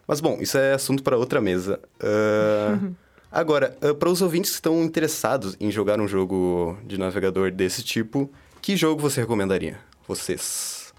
Mas, 0.07 0.19
bom, 0.19 0.38
isso 0.41 0.57
é 0.57 0.73
assunto 0.73 1.03
para 1.03 1.17
outra 1.17 1.39
mesa. 1.39 1.79
Ah, 1.99 2.79
agora, 3.31 3.77
para 3.99 4.10
os 4.10 4.21
ouvintes 4.21 4.51
que 4.51 4.55
estão 4.55 4.84
interessados 4.84 5.55
em 5.60 5.69
jogar 5.71 5.99
um 6.01 6.07
jogo 6.07 6.77
de 6.86 6.97
navegador 6.97 7.51
desse 7.51 7.84
tipo, 7.84 8.31
que 8.62 8.75
jogo 8.75 9.01
você 9.01 9.21
recomendaria? 9.21 9.77
Vocês. 10.12 10.93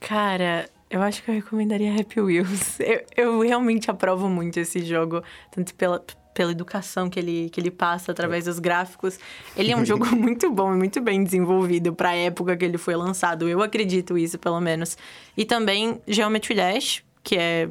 Cara, 0.00 0.68
eu 0.90 1.00
acho 1.00 1.22
que 1.22 1.30
eu 1.30 1.34
recomendaria 1.36 1.94
Happy 1.94 2.20
Wheels. 2.20 2.80
Eu, 2.82 3.04
eu 3.16 3.40
realmente 3.42 3.88
aprovo 3.88 4.28
muito 4.28 4.58
esse 4.58 4.84
jogo, 4.84 5.22
tanto 5.52 5.72
pela, 5.76 6.04
pela 6.34 6.50
educação 6.50 7.08
que 7.08 7.20
ele, 7.20 7.48
que 7.50 7.60
ele 7.60 7.70
passa 7.70 8.10
através 8.10 8.46
dos 8.46 8.58
gráficos. 8.58 9.20
Ele 9.56 9.70
é 9.70 9.76
um 9.76 9.84
jogo 9.84 10.04
muito 10.16 10.50
bom 10.50 10.74
e 10.74 10.76
muito 10.76 11.00
bem 11.00 11.22
desenvolvido 11.22 11.94
para 11.94 12.08
a 12.08 12.16
época 12.16 12.56
que 12.56 12.64
ele 12.64 12.76
foi 12.76 12.96
lançado. 12.96 13.48
Eu 13.48 13.62
acredito 13.62 14.18
isso, 14.18 14.36
pelo 14.36 14.60
menos. 14.60 14.98
E 15.36 15.44
também 15.44 16.02
Geometry 16.08 16.56
Dash, 16.56 17.04
que 17.22 17.36
é 17.36 17.70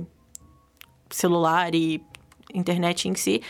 celular 1.10 1.76
e 1.76 2.02
internet 2.54 3.10
em 3.10 3.16
si. 3.16 3.42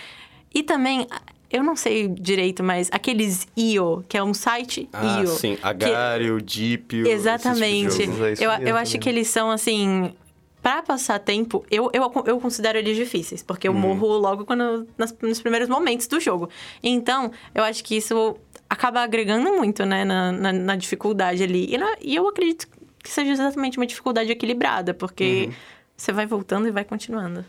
E 0.52 0.64
também, 0.64 1.08
eu 1.54 1.64
não 1.64 1.76
sei 1.76 2.08
direito, 2.10 2.62
mas 2.64 2.90
aqueles 2.92 3.48
IO, 3.56 4.04
que 4.10 4.18
é 4.18 4.24
um 4.24 4.34
site 4.34 4.90
Ah, 4.92 5.22
IO. 5.22 5.28
sim. 5.28 5.56
que- 5.56 5.66
Agário, 5.66 6.42
Deep. 6.42 7.08
Exatamente. 7.08 7.88
esse 7.88 7.98
tipo 8.00 8.12
de 8.12 8.18
jogo. 8.18 8.26
É 8.26 8.34
isso 8.34 8.44
Eu, 8.44 8.52
eu 8.52 8.76
acho 8.76 8.92
também. 8.94 9.00
que 9.02 9.10
eles 9.10 9.28
são, 9.28 9.50
assim. 9.52 10.14
Pra 10.62 10.82
passar 10.82 11.20
tempo, 11.20 11.66
eu, 11.70 11.90
eu, 11.92 12.10
eu 12.26 12.40
considero 12.40 12.78
eles 12.78 12.96
difíceis, 12.96 13.44
porque 13.44 13.68
eu 13.68 13.74
morro 13.74 14.08
logo 14.18 14.46
quando, 14.46 14.88
nas- 14.98 15.14
nos 15.22 15.42
primeiros 15.42 15.68
momentos 15.68 16.08
do 16.08 16.22
jogo. 16.22 16.50
Então, 16.82 17.32
eu 17.54 17.64
acho 17.66 17.84
que 17.84 17.98
isso 17.98 18.38
acaba 18.70 19.02
agregando 19.02 19.52
muito, 19.52 19.86
né, 19.86 20.06
na, 20.06 20.32
na, 20.32 20.54
na 20.54 20.76
dificuldade 20.78 21.44
ali. 21.44 21.68
E, 21.70 21.78
na- 21.78 21.98
e 22.02 22.16
eu 22.16 22.26
acredito 22.30 22.66
que 23.04 23.10
seja 23.10 23.32
exatamente 23.34 23.78
uma 23.78 23.86
dificuldade 23.86 24.32
equilibrada, 24.32 24.94
porque 24.94 25.50
você 25.98 26.14
vai 26.14 26.26
voltando 26.26 26.66
e 26.66 26.72
vai 26.72 26.86
continuando. 26.86 27.44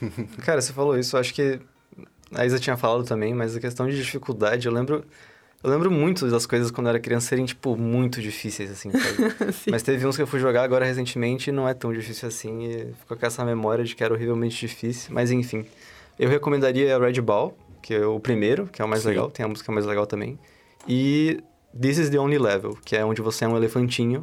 Cara, 0.44 0.60
você 0.60 0.72
falou 0.74 0.98
isso, 0.98 1.16
eu 1.16 1.20
acho 1.20 1.32
que 1.32 1.58
a 2.34 2.46
Isa 2.46 2.58
tinha 2.58 2.76
falado 2.76 3.04
também, 3.04 3.34
mas 3.34 3.56
a 3.56 3.60
questão 3.60 3.88
de 3.88 3.96
dificuldade, 3.96 4.66
eu 4.66 4.72
lembro. 4.72 5.04
Eu 5.62 5.68
lembro 5.68 5.90
muito 5.90 6.26
das 6.30 6.46
coisas 6.46 6.70
quando 6.70 6.86
eu 6.86 6.90
era 6.90 6.98
criança 6.98 7.28
serem, 7.28 7.44
tipo, 7.44 7.76
muito 7.76 8.22
difíceis, 8.22 8.70
assim? 8.70 8.90
Mas 9.70 9.82
teve 9.82 10.06
uns 10.06 10.16
que 10.16 10.22
eu 10.22 10.26
fui 10.26 10.40
jogar 10.40 10.62
agora 10.62 10.86
recentemente 10.86 11.50
e 11.50 11.52
não 11.52 11.68
é 11.68 11.74
tão 11.74 11.92
difícil 11.92 12.28
assim, 12.28 12.64
e 12.64 12.94
ficou 12.98 13.14
com 13.14 13.26
essa 13.26 13.44
memória 13.44 13.84
de 13.84 13.94
que 13.94 14.02
era 14.02 14.14
horrivelmente 14.14 14.58
difícil. 14.58 15.12
Mas 15.12 15.30
enfim, 15.30 15.66
eu 16.18 16.30
recomendaria 16.30 16.98
Red 16.98 17.20
Ball, 17.20 17.54
que 17.82 17.92
é 17.92 18.06
o 18.06 18.18
primeiro, 18.18 18.68
que 18.68 18.80
é 18.80 18.84
o 18.86 18.88
mais 18.88 19.02
Sim. 19.02 19.10
legal, 19.10 19.30
tem 19.30 19.44
a 19.44 19.48
música 19.48 19.70
mais 19.70 19.84
legal 19.84 20.06
também. 20.06 20.38
E 20.88 21.42
This 21.78 21.98
is 21.98 22.08
the 22.08 22.18
Only 22.18 22.38
Level, 22.38 22.78
que 22.82 22.96
é 22.96 23.04
onde 23.04 23.20
você 23.20 23.44
é 23.44 23.48
um 23.48 23.54
elefantinho 23.56 24.22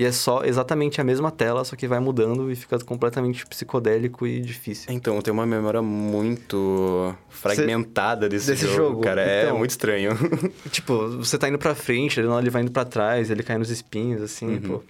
E 0.00 0.04
é 0.04 0.12
só 0.12 0.44
exatamente 0.44 1.00
a 1.00 1.04
mesma 1.04 1.28
tela, 1.32 1.64
só 1.64 1.74
que 1.74 1.88
vai 1.88 1.98
mudando 1.98 2.52
e 2.52 2.54
fica 2.54 2.78
completamente 2.84 3.44
psicodélico 3.44 4.24
e 4.28 4.40
difícil. 4.40 4.92
Então, 4.94 5.16
eu 5.16 5.22
tenho 5.22 5.34
uma 5.34 5.44
memória 5.44 5.82
muito 5.82 7.12
fragmentada 7.28 8.28
desse, 8.28 8.46
desse 8.52 8.66
jogo, 8.68 8.76
jogo? 8.90 9.00
cara. 9.00 9.22
É 9.22 9.44
Então. 9.46 9.58
muito 9.58 9.70
estranho. 9.70 10.12
Tipo, 10.70 11.08
você 11.16 11.36
tá 11.36 11.48
indo 11.48 11.58
pra 11.58 11.74
frente, 11.74 12.20
ele 12.20 12.28
não- 12.28 12.38
ele 12.38 12.48
vai 12.48 12.62
indo 12.62 12.70
pra 12.70 12.84
trás, 12.84 13.28
ele 13.28 13.42
cai 13.42 13.58
nos 13.58 13.70
espinhos, 13.70 14.22
assim, 14.22 14.46
Uhum. 14.46 14.60
pô. 14.60 14.82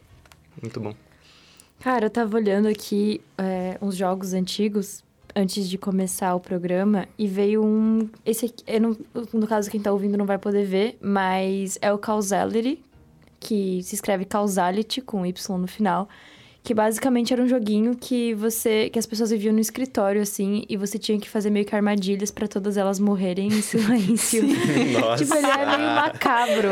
Muito 0.60 0.78
bom. 0.78 0.94
Cara, 1.80 2.06
eu 2.06 2.10
tava 2.10 2.36
olhando 2.36 2.68
aqui 2.68 3.20
é, 3.38 3.78
uns 3.80 3.96
jogos 3.96 4.34
antigos 4.34 5.02
antes 5.34 5.68
de 5.68 5.78
começar 5.78 6.34
o 6.34 6.40
programa 6.40 7.06
e 7.16 7.26
veio 7.28 7.64
um. 7.64 8.08
Esse 8.26 8.46
aqui, 8.46 8.64
eu 8.66 8.80
não- 8.80 8.96
no 9.32 9.46
caso, 9.46 9.70
quem 9.70 9.80
tá 9.80 9.92
ouvindo 9.92 10.18
não 10.18 10.26
vai 10.26 10.36
poder 10.38 10.64
ver, 10.66 10.98
mas 11.00 11.78
é 11.80 11.92
o 11.92 11.98
Causality, 11.98 12.82
que 13.40 13.82
se 13.82 13.94
escreve 13.94 14.24
Causality 14.24 15.00
com 15.00 15.24
Y 15.26 15.58
no 15.58 15.66
final. 15.66 16.08
Que 16.60 16.74
basicamente 16.74 17.32
era 17.32 17.40
um 17.40 17.48
joguinho 17.48 17.96
que 17.96 18.34
você. 18.34 18.90
que 18.90 18.98
as 18.98 19.06
pessoas 19.06 19.30
viviam 19.30 19.54
no 19.54 19.60
escritório, 19.60 20.20
assim, 20.20 20.64
e 20.68 20.76
você 20.76 20.98
tinha 20.98 21.18
que 21.18 21.28
fazer 21.30 21.48
meio 21.48 21.64
que 21.64 21.74
armadilhas 21.74 22.30
pra 22.30 22.46
todas 22.46 22.76
elas 22.76 22.98
morrerem 23.00 23.46
em 23.48 23.62
silêncio. 23.62 24.42
Nossa. 25.00 25.24
Tipo, 25.24 25.36
ele 25.36 25.46
é 25.46 25.64
meio 25.78 25.90
macabro. 25.94 26.68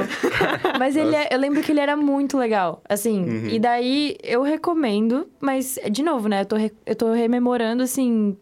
Mas 0.79 0.97
ele 0.97 1.15
é- 1.15 1.29
eu 1.31 1.39
lembro 1.39 1.63
que 1.63 1.73
ele 1.73 1.81
era 1.81 1.97
muito 1.97 2.37
legal. 2.37 2.83
Assim, 2.87 3.21
Uhum. 3.25 3.47
e 3.49 3.59
daí 3.59 4.17
eu 4.23 4.43
recomendo, 4.43 5.29
mas, 5.41 5.79
de 5.91 6.03
novo, 6.03 6.29
né? 6.29 6.43
Eu 6.43 6.47
tô, 6.47 6.57
re- 6.57 6.73
eu 6.85 6.97
tô 6.97 7.13
rememorando, 7.13 7.83
assim, 7.83 8.37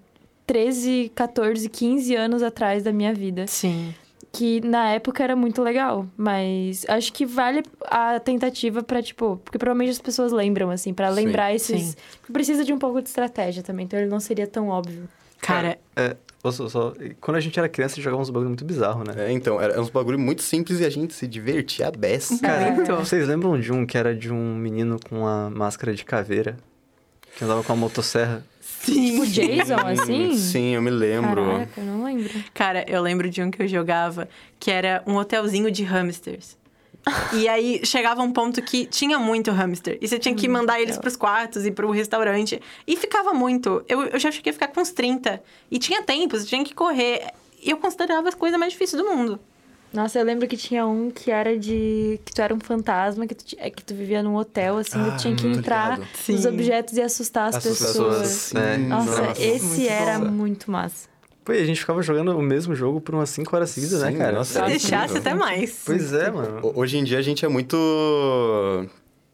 13, 0.47 1.13
14, 1.15 1.69
15 1.69 2.17
anos 2.17 2.43
atrás 2.43 2.83
da 2.83 2.93
minha 2.93 3.15
vida. 3.15 3.47
Sim. 3.47 3.95
Que 4.35 4.61
na 4.61 4.91
época 4.91 5.23
era 5.23 5.37
muito 5.37 5.63
legal. 5.63 6.07
Mas 6.17 6.85
acho 6.89 7.13
que 7.13 7.25
vale 7.25 7.63
a 7.87 8.19
tentativa 8.19 8.83
pra, 8.83 9.01
tipo. 9.03 9.41
Porque 9.45 9.57
provavelmente 9.59 9.91
as 9.93 10.01
pessoas 10.01 10.33
lembram, 10.33 10.71
assim, 10.71 10.93
pra 10.93 11.09
Sim. 11.11 11.15
lembrar 11.15 11.55
esses. 11.55 11.83
Sim. 11.83 12.33
Precisa 12.33 12.65
de 12.65 12.73
um 12.73 12.79
pouco 12.79 13.01
de 13.01 13.09
estratégia 13.09 13.63
também, 13.63 13.85
então 13.87 13.99
ele 13.99 14.09
não 14.09 14.19
seria 14.21 14.47
tão 14.47 14.69
óbvio. 14.69 15.09
Cara, 15.41 15.79
É, 15.95 16.17
só, 16.51 16.69
só- 16.69 16.93
quando 17.21 17.37
a 17.37 17.41
gente 17.41 17.59
era 17.59 17.69
criança, 17.69 17.93
a 17.93 17.97
gente 17.97 18.05
jogava 18.05 18.23
uns 18.23 18.31
bagulho 18.31 18.49
muito 18.49 18.65
bizarro, 18.65 19.05
né? 19.05 19.15
É, 19.29 19.31
então, 19.31 19.61
era 19.61 19.79
uns 19.81 19.91
bagulho 19.91 20.19
muito 20.19 20.43
simples 20.43 20.81
e 20.81 20.85
a 20.87 20.91
gente 20.91 21.13
se 21.13 21.27
divertia 21.27 21.89
a 21.89 21.91
beça. 21.91 22.39
Cara, 22.41 22.73
Muito. 22.73 22.95
vocês 22.97 23.29
lembram 23.29 23.61
de 23.61 23.71
um 23.71 23.85
que 23.87 23.97
era 23.99 24.15
de 24.17 24.33
um 24.33 24.55
menino 24.57 24.99
com 25.09 25.19
uma 25.21 25.51
máscara 25.51 25.95
de 25.95 26.03
caveira? 26.05 26.57
Que 27.37 27.45
andava 27.45 27.63
com 27.63 27.73
a 27.73 27.77
motosserra? 27.77 28.43
Sim. 28.85 29.21
O 29.21 29.27
Jason, 29.27 29.77
assim? 29.77 30.37
Sim, 30.37 30.75
eu 30.75 30.83
me 30.83 30.91
lembro. 30.91 31.45
Caraca, 31.45 31.81
eu 31.81 31.85
não 31.85 32.05
lembro. 32.05 32.45
Cara, 32.53 32.85
eu 32.89 33.01
lembro 33.03 33.29
de 33.29 33.43
um 33.43 33.51
que 33.51 33.63
eu 33.63 33.69
jogava 33.69 34.29
que 34.59 34.71
era 34.71 35.03
um 35.07 35.17
hotelzinho 35.17 35.71
de 35.71 35.83
hamsters. 35.85 36.57
E 37.35 37.49
aí 37.49 37.81
chegava 37.85 38.23
um 38.23 38.33
ponto 38.33 38.63
que 38.63 38.87
tinha 38.87 39.19
muito 39.19 39.51
hamster. 39.51 39.99
E 40.01 40.09
você 40.09 40.19
tinha 40.19 40.35
que 40.35 40.49
mandar 40.49 40.81
eles 40.81 40.97
pros 40.97 41.17
quartos 41.17 41.67
e 41.67 41.71
pro 41.71 41.91
restaurante. 41.91 42.61
E 42.87 42.97
ficava 42.97 43.35
muito. 43.35 43.85
Eu, 43.89 44.05
eu 44.05 44.19
já 44.19 44.31
cheguei 44.31 44.51
a 44.51 44.53
ficar 44.55 44.69
com 44.69 44.81
uns 44.81 44.91
30. 44.91 45.43
E 45.71 45.79
tinha 45.79 46.03
tempo, 46.03 46.37
você 46.37 46.47
tinha 46.47 46.65
que 46.65 46.75
correr. 46.75 47.27
E 47.63 47.71
eu 47.71 47.77
considerava 47.77 48.29
as 48.29 48.35
coisas 48.35 48.59
mais 48.59 48.73
difíceis 48.73 49.03
do 49.03 49.09
mundo. 49.09 49.39
Nossa, 49.95 50.19
eu 50.19 50.25
lembro 50.25 50.49
que 50.49 50.57
tinha 50.57 50.85
um 50.87 51.09
que 51.11 51.31
era 51.31 51.57
de. 51.57 52.19
que 52.25 52.33
tu 52.35 52.43
era 52.43 52.53
um 52.53 52.59
fantasma, 52.59 53.27
que 53.29 53.35
tu, 53.35 53.45
é, 53.59 53.71
que 53.71 53.85
tu 53.85 53.95
vivia 53.95 54.23
num 54.23 54.35
hotel, 54.35 54.79
assim, 54.79 54.99
Ah, 54.99 55.13
tu 55.13 55.23
tinha 55.23 55.37
que 55.37 55.47
entrar 55.47 55.93
ligado. 55.99 56.09
Sim. 56.15 56.33
nos 56.33 56.45
objetos 56.47 56.95
e 56.97 57.01
assustar 57.01 57.49
as 57.51 57.63
pessoas. 57.63 57.79
pessoas. 57.93 58.27
Sim, 58.29 58.59
É. 58.59 58.77
Nossa, 58.77 59.23
nossa. 59.23 59.41
esse 59.43 59.65
muito 59.65 59.89
era 59.89 60.19
bom. 60.19 60.31
muito 60.33 60.71
massa. 60.71 61.09
Pô, 61.45 61.53
e 61.53 61.61
a 61.61 61.65
gente 61.65 61.79
ficava 61.79 62.03
jogando 62.03 62.37
o 62.37 62.43
mesmo 62.43 62.75
jogo 62.75 63.01
por 63.01 63.15
umas 63.15 63.29
5 63.31 63.55
horas 63.55 63.71
seguidas, 63.71 64.01
Sim, 64.01 64.07
né, 64.13 64.19
cara? 64.19 64.33
nossa, 64.39 64.61
Se 64.61 64.67
deixasse 64.67 65.19
até 65.19 65.33
mais. 65.35 65.83
Pois 65.85 66.13
é, 66.13 66.31
mano. 66.31 66.61
Ho- 66.67 66.73
Hoje 66.81 66.97
em 66.99 67.05
dia 67.05 67.19
a 67.19 67.23
gente 67.23 67.45
é 67.45 67.49
muito 67.49 67.77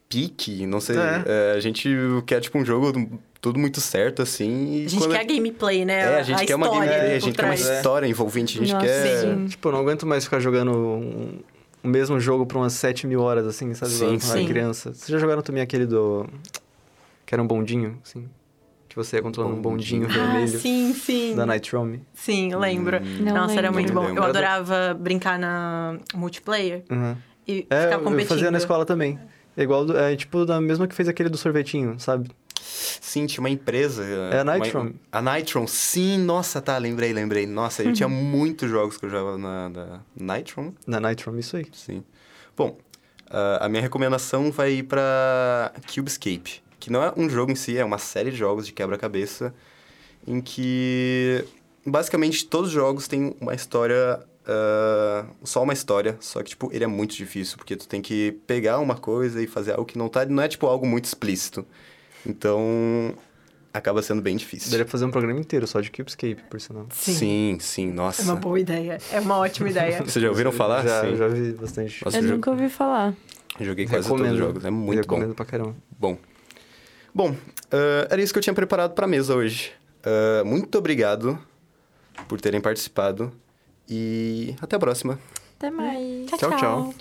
pique, 0.08 0.66
não 0.66 0.80
sei. 0.80 0.96
É. 0.98 1.22
é, 1.26 1.52
a 1.56 1.60
gente 1.60 1.88
quer, 2.26 2.40
tipo, 2.40 2.58
um 2.58 2.64
jogo 2.64 2.92
tudo 3.40 3.58
muito 3.58 3.80
certo, 3.80 4.22
assim. 4.22 4.74
E 4.82 4.84
A 4.86 4.88
gente 4.88 4.98
quando- 5.00 5.12
quer 5.12 5.24
gameplay, 5.24 5.84
né? 5.84 6.00
É, 6.00 6.20
a 6.20 6.22
gente 6.22 6.44
quer 6.44 6.54
uma 6.56 6.66
história 6.66 6.90
gameplay, 6.90 7.16
a 7.16 7.18
gente 7.18 7.36
quer 7.36 7.44
uma 7.44 7.54
história 7.54 8.06
envolvente, 8.06 8.58
a 8.58 8.60
gente 8.60 8.72
Nossa, 8.74 8.86
quer. 8.86 9.20
sim. 9.20 9.46
Tipo, 9.46 9.68
eu 9.68 9.72
não 9.72 9.80
aguento 9.80 10.06
mais 10.06 10.24
ficar 10.24 10.40
jogando 10.40 10.72
um- 10.72 11.38
o 11.82 11.88
mesmo 11.88 12.20
jogo 12.20 12.44
por 12.44 12.58
umas 12.58 12.74
7 12.74 13.06
mil 13.06 13.20
horas, 13.22 13.46
assim, 13.46 13.72
sabe? 13.74 13.92
Sim, 13.92 13.98
quando 14.18 14.24
era 14.30 14.38
sim. 14.40 14.46
criança. 14.46 14.92
Vocês 14.92 15.08
já 15.08 15.18
jogaram 15.18 15.40
também 15.42 15.62
aquele 15.62 15.86
do... 15.86 16.26
Que 17.24 17.34
era 17.34 17.42
um 17.42 17.46
bondinho, 17.46 17.98
assim? 18.04 18.28
Que 18.88 18.96
você 18.96 19.16
ia 19.16 19.22
controlando 19.22 19.56
um 19.56 19.62
bondinho 19.62 20.02
Bondinho. 20.02 20.20
Ah, 20.22 20.32
vermelho 20.32 20.58
sim, 20.58 20.92
sim. 20.92 21.34
da 21.36 21.46
Night 21.46 21.74
Room. 21.74 22.00
Sim, 22.12 22.54
lembro. 22.56 22.98
Não 23.20 23.34
Nossa, 23.34 23.52
era 23.54 23.68
lembro. 23.70 23.72
muito 23.74 23.94
Não 23.94 24.02
bom. 24.02 24.08
Eu 24.16 24.24
adorava 24.24 24.94
brincar 24.98 25.38
na 25.38 25.96
multiplayer 26.12 26.82
Uhum. 26.90 27.16
e 27.46 27.66
É, 27.70 27.82
ficar 27.84 27.98
competindo. 28.00 28.20
eu 28.22 28.26
fazia 28.26 28.50
na 28.50 28.58
escola 28.58 28.84
também. 28.84 29.16
É 29.56 29.62
igual, 29.62 29.84
do- 29.84 29.96
é 29.96 30.16
tipo 30.16 30.44
da 30.44 30.60
mesma 30.60 30.88
que 30.88 30.94
fez 30.94 31.08
aquele 31.08 31.28
do 31.28 31.36
sorvetinho, 31.38 32.00
sabe? 32.00 32.28
Sim, 33.00 33.26
tinha 33.26 33.40
uma 33.40 33.50
empresa. 33.50 34.04
É 34.32 34.40
a 34.40 34.44
Nitron. 34.44 34.80
uma- 34.82 34.92
A 35.10 35.20
Nitron, 35.36 35.66
sim, 35.66 36.18
nossa, 36.18 36.60
tá, 36.60 36.78
lembrei, 36.78 37.12
lembrei. 37.12 37.46
Nossa, 37.46 37.82
eu 37.82 37.92
tinha 37.92 38.08
muitos 38.08 38.70
jogos 38.70 38.96
que 38.96 39.04
eu 39.06 39.10
jogava 39.10 39.36
na, 39.36 39.68
na 39.68 40.36
Nitron. 40.36 40.72
Na 40.86 41.00
Night 41.00 41.24
Room, 41.26 41.38
isso 41.38 41.56
aí. 41.56 41.66
Sim. 41.72 42.04
Bom, 42.56 42.78
ah, 43.28 43.58
a 43.66 43.68
minha 43.68 43.82
recomendação 43.82 44.50
vai 44.52 44.72
ir 44.74 44.82
pra 44.84 45.72
Cubescape, 45.92 46.62
que 46.78 46.90
não 46.90 47.02
é 47.02 47.12
um 47.16 47.28
jogo 47.28 47.50
em 47.50 47.56
si, 47.56 47.76
é 47.76 47.84
uma 47.84 47.98
série 47.98 48.30
de 48.30 48.36
jogos 48.36 48.66
de 48.66 48.72
quebra-cabeça 48.72 49.52
em 50.26 50.40
que 50.40 51.44
basicamente 51.84 52.44
todos 52.46 52.68
os 52.68 52.74
jogos 52.74 53.08
têm 53.08 53.34
uma 53.40 53.54
história, 53.54 54.20
ah, 54.46 55.24
só 55.42 55.62
uma 55.62 55.72
história, 55.72 56.16
só 56.20 56.42
que 56.42 56.50
tipo 56.50 56.70
ele 56.72 56.84
é 56.84 56.86
muito 56.86 57.14
difícil 57.16 57.56
porque 57.56 57.74
tu 57.74 57.88
tem 57.88 58.00
que 58.02 58.38
pegar 58.46 58.78
uma 58.78 58.94
coisa 58.96 59.42
e 59.42 59.46
fazer 59.46 59.72
algo 59.72 59.84
que 59.84 59.96
não 59.98 60.08
tá, 60.08 60.24
não 60.26 60.42
é 60.42 60.48
tipo 60.48 60.66
algo 60.66 60.86
muito 60.86 61.06
explícito. 61.06 61.66
Então 62.26 63.14
acaba 63.72 64.02
sendo 64.02 64.20
bem 64.20 64.36
difícil. 64.36 64.70
Daria 64.70 64.84
pra 64.84 64.92
fazer 64.92 65.04
um 65.04 65.10
programa 65.10 65.38
inteiro 65.40 65.66
só 65.66 65.80
de 65.80 65.90
Cubescape, 65.90 66.42
por 66.50 66.60
sinal. 66.60 66.86
Sim. 66.90 67.14
Sim, 67.14 67.58
sim, 67.60 67.92
nossa. 67.92 68.22
É 68.22 68.24
uma 68.24 68.36
boa 68.36 68.58
ideia. 68.58 68.98
É 69.12 69.20
uma 69.20 69.38
ótima 69.38 69.70
ideia. 69.70 69.98
Vocês 70.04 70.22
já 70.22 70.28
ouviram 70.28 70.52
falar? 70.52 70.82
Já, 70.82 71.02
Sim. 71.02 71.16
já 71.16 71.28
vi 71.28 71.52
bastante. 71.52 72.04
Nossa, 72.04 72.18
eu 72.18 72.24
eu 72.24 72.30
nunca 72.32 72.50
ouvi 72.50 72.68
falar. 72.68 73.14
joguei 73.60 73.86
quase 73.86 74.08
todos 74.08 74.30
os 74.30 74.38
jogos, 74.38 74.64
é 74.64 74.70
muito 74.70 75.06
bom. 75.06 75.14
Recomendo 75.14 75.34
pra 75.34 75.44
caramba. 75.44 75.76
Bom. 75.98 76.16
Bom, 77.14 77.34
ah, 77.70 78.06
era 78.10 78.20
isso 78.22 78.32
que 78.32 78.38
eu 78.38 78.42
tinha 78.42 78.54
preparado 78.54 78.92
pra 78.94 79.06
mesa 79.06 79.34
hoje. 79.34 79.72
Ah, 80.04 80.42
muito 80.44 80.76
obrigado 80.78 81.38
por 82.28 82.40
terem 82.40 82.60
participado 82.60 83.32
e 83.88 84.54
até 84.60 84.76
a 84.76 84.78
próxima. 84.78 85.18
Até 85.58 85.70
mais. 85.70 86.26
Tchau, 86.30 86.56
tchau. 86.58 86.94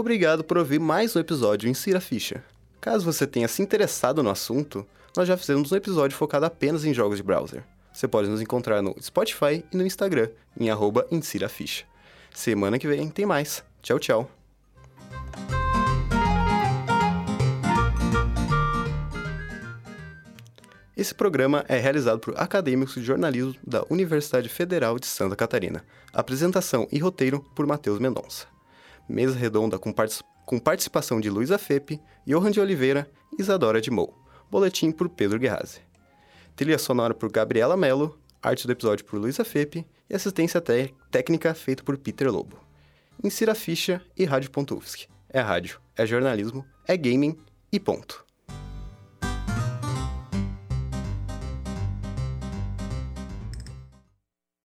Obrigado 0.00 0.42
por 0.42 0.56
ouvir 0.56 0.80
mais 0.80 1.14
um 1.14 1.20
episódio 1.20 1.68
em 1.68 1.74
Cira 1.74 2.00
Ficha. 2.00 2.42
Caso 2.80 3.04
você 3.04 3.26
tenha 3.26 3.46
se 3.46 3.60
interessado 3.60 4.22
no 4.22 4.30
assunto, 4.30 4.86
nós 5.14 5.28
já 5.28 5.36
fizemos 5.36 5.70
um 5.70 5.76
episódio 5.76 6.16
focado 6.16 6.46
apenas 6.46 6.86
em 6.86 6.94
jogos 6.94 7.18
de 7.18 7.22
browser. 7.22 7.62
Você 7.92 8.08
pode 8.08 8.26
nos 8.26 8.40
encontrar 8.40 8.80
no 8.80 8.96
Spotify 8.98 9.62
e 9.70 9.76
no 9.76 9.84
Instagram, 9.84 10.30
em 10.58 10.70
arroba 10.70 11.06
Ficha. 11.50 11.84
Semana 12.32 12.78
que 12.78 12.88
vem 12.88 13.10
tem 13.10 13.26
mais. 13.26 13.62
Tchau, 13.82 13.98
tchau. 13.98 14.30
Esse 20.96 21.14
programa 21.14 21.62
é 21.68 21.76
realizado 21.76 22.20
por 22.20 22.40
acadêmicos 22.40 22.94
de 22.94 23.02
jornalismo 23.02 23.54
da 23.62 23.84
Universidade 23.90 24.48
Federal 24.48 24.98
de 24.98 25.06
Santa 25.06 25.36
Catarina. 25.36 25.84
Apresentação 26.10 26.88
e 26.90 26.98
roteiro 26.98 27.44
por 27.54 27.66
Matheus 27.66 27.98
Mendonça. 27.98 28.46
Mesa 29.10 29.36
redonda 29.38 29.78
com, 29.78 29.92
com 30.46 30.58
participação 30.58 31.20
de 31.20 31.28
Luísa 31.28 31.58
Fepe, 31.58 32.00
Johan 32.26 32.50
de 32.50 32.60
Oliveira 32.60 33.10
e 33.36 33.42
Isadora 33.42 33.80
de 33.80 33.90
Mou. 33.90 34.16
Boletim 34.50 34.90
por 34.92 35.08
Pedro 35.08 35.38
Guerrazi. 35.38 35.80
Trilha 36.56 36.78
sonora 36.78 37.14
por 37.14 37.30
Gabriela 37.30 37.76
Mello, 37.76 38.18
arte 38.42 38.66
do 38.66 38.72
episódio 38.72 39.04
por 39.04 39.18
Luísa 39.18 39.44
Fepe 39.44 39.86
e 40.08 40.14
assistência 40.14 40.60
té- 40.60 40.90
técnica 41.10 41.54
feita 41.54 41.82
por 41.82 41.96
Peter 41.98 42.30
Lobo. 42.30 42.58
Insira 43.22 43.52
a 43.52 43.54
ficha 43.54 44.02
e 44.16 44.24
rádio.ufsc. 44.24 45.06
É 45.28 45.40
rádio, 45.40 45.80
é 45.96 46.04
jornalismo, 46.06 46.64
é 46.86 46.96
gaming 46.96 47.36
e 47.72 47.78
ponto. 47.78 48.24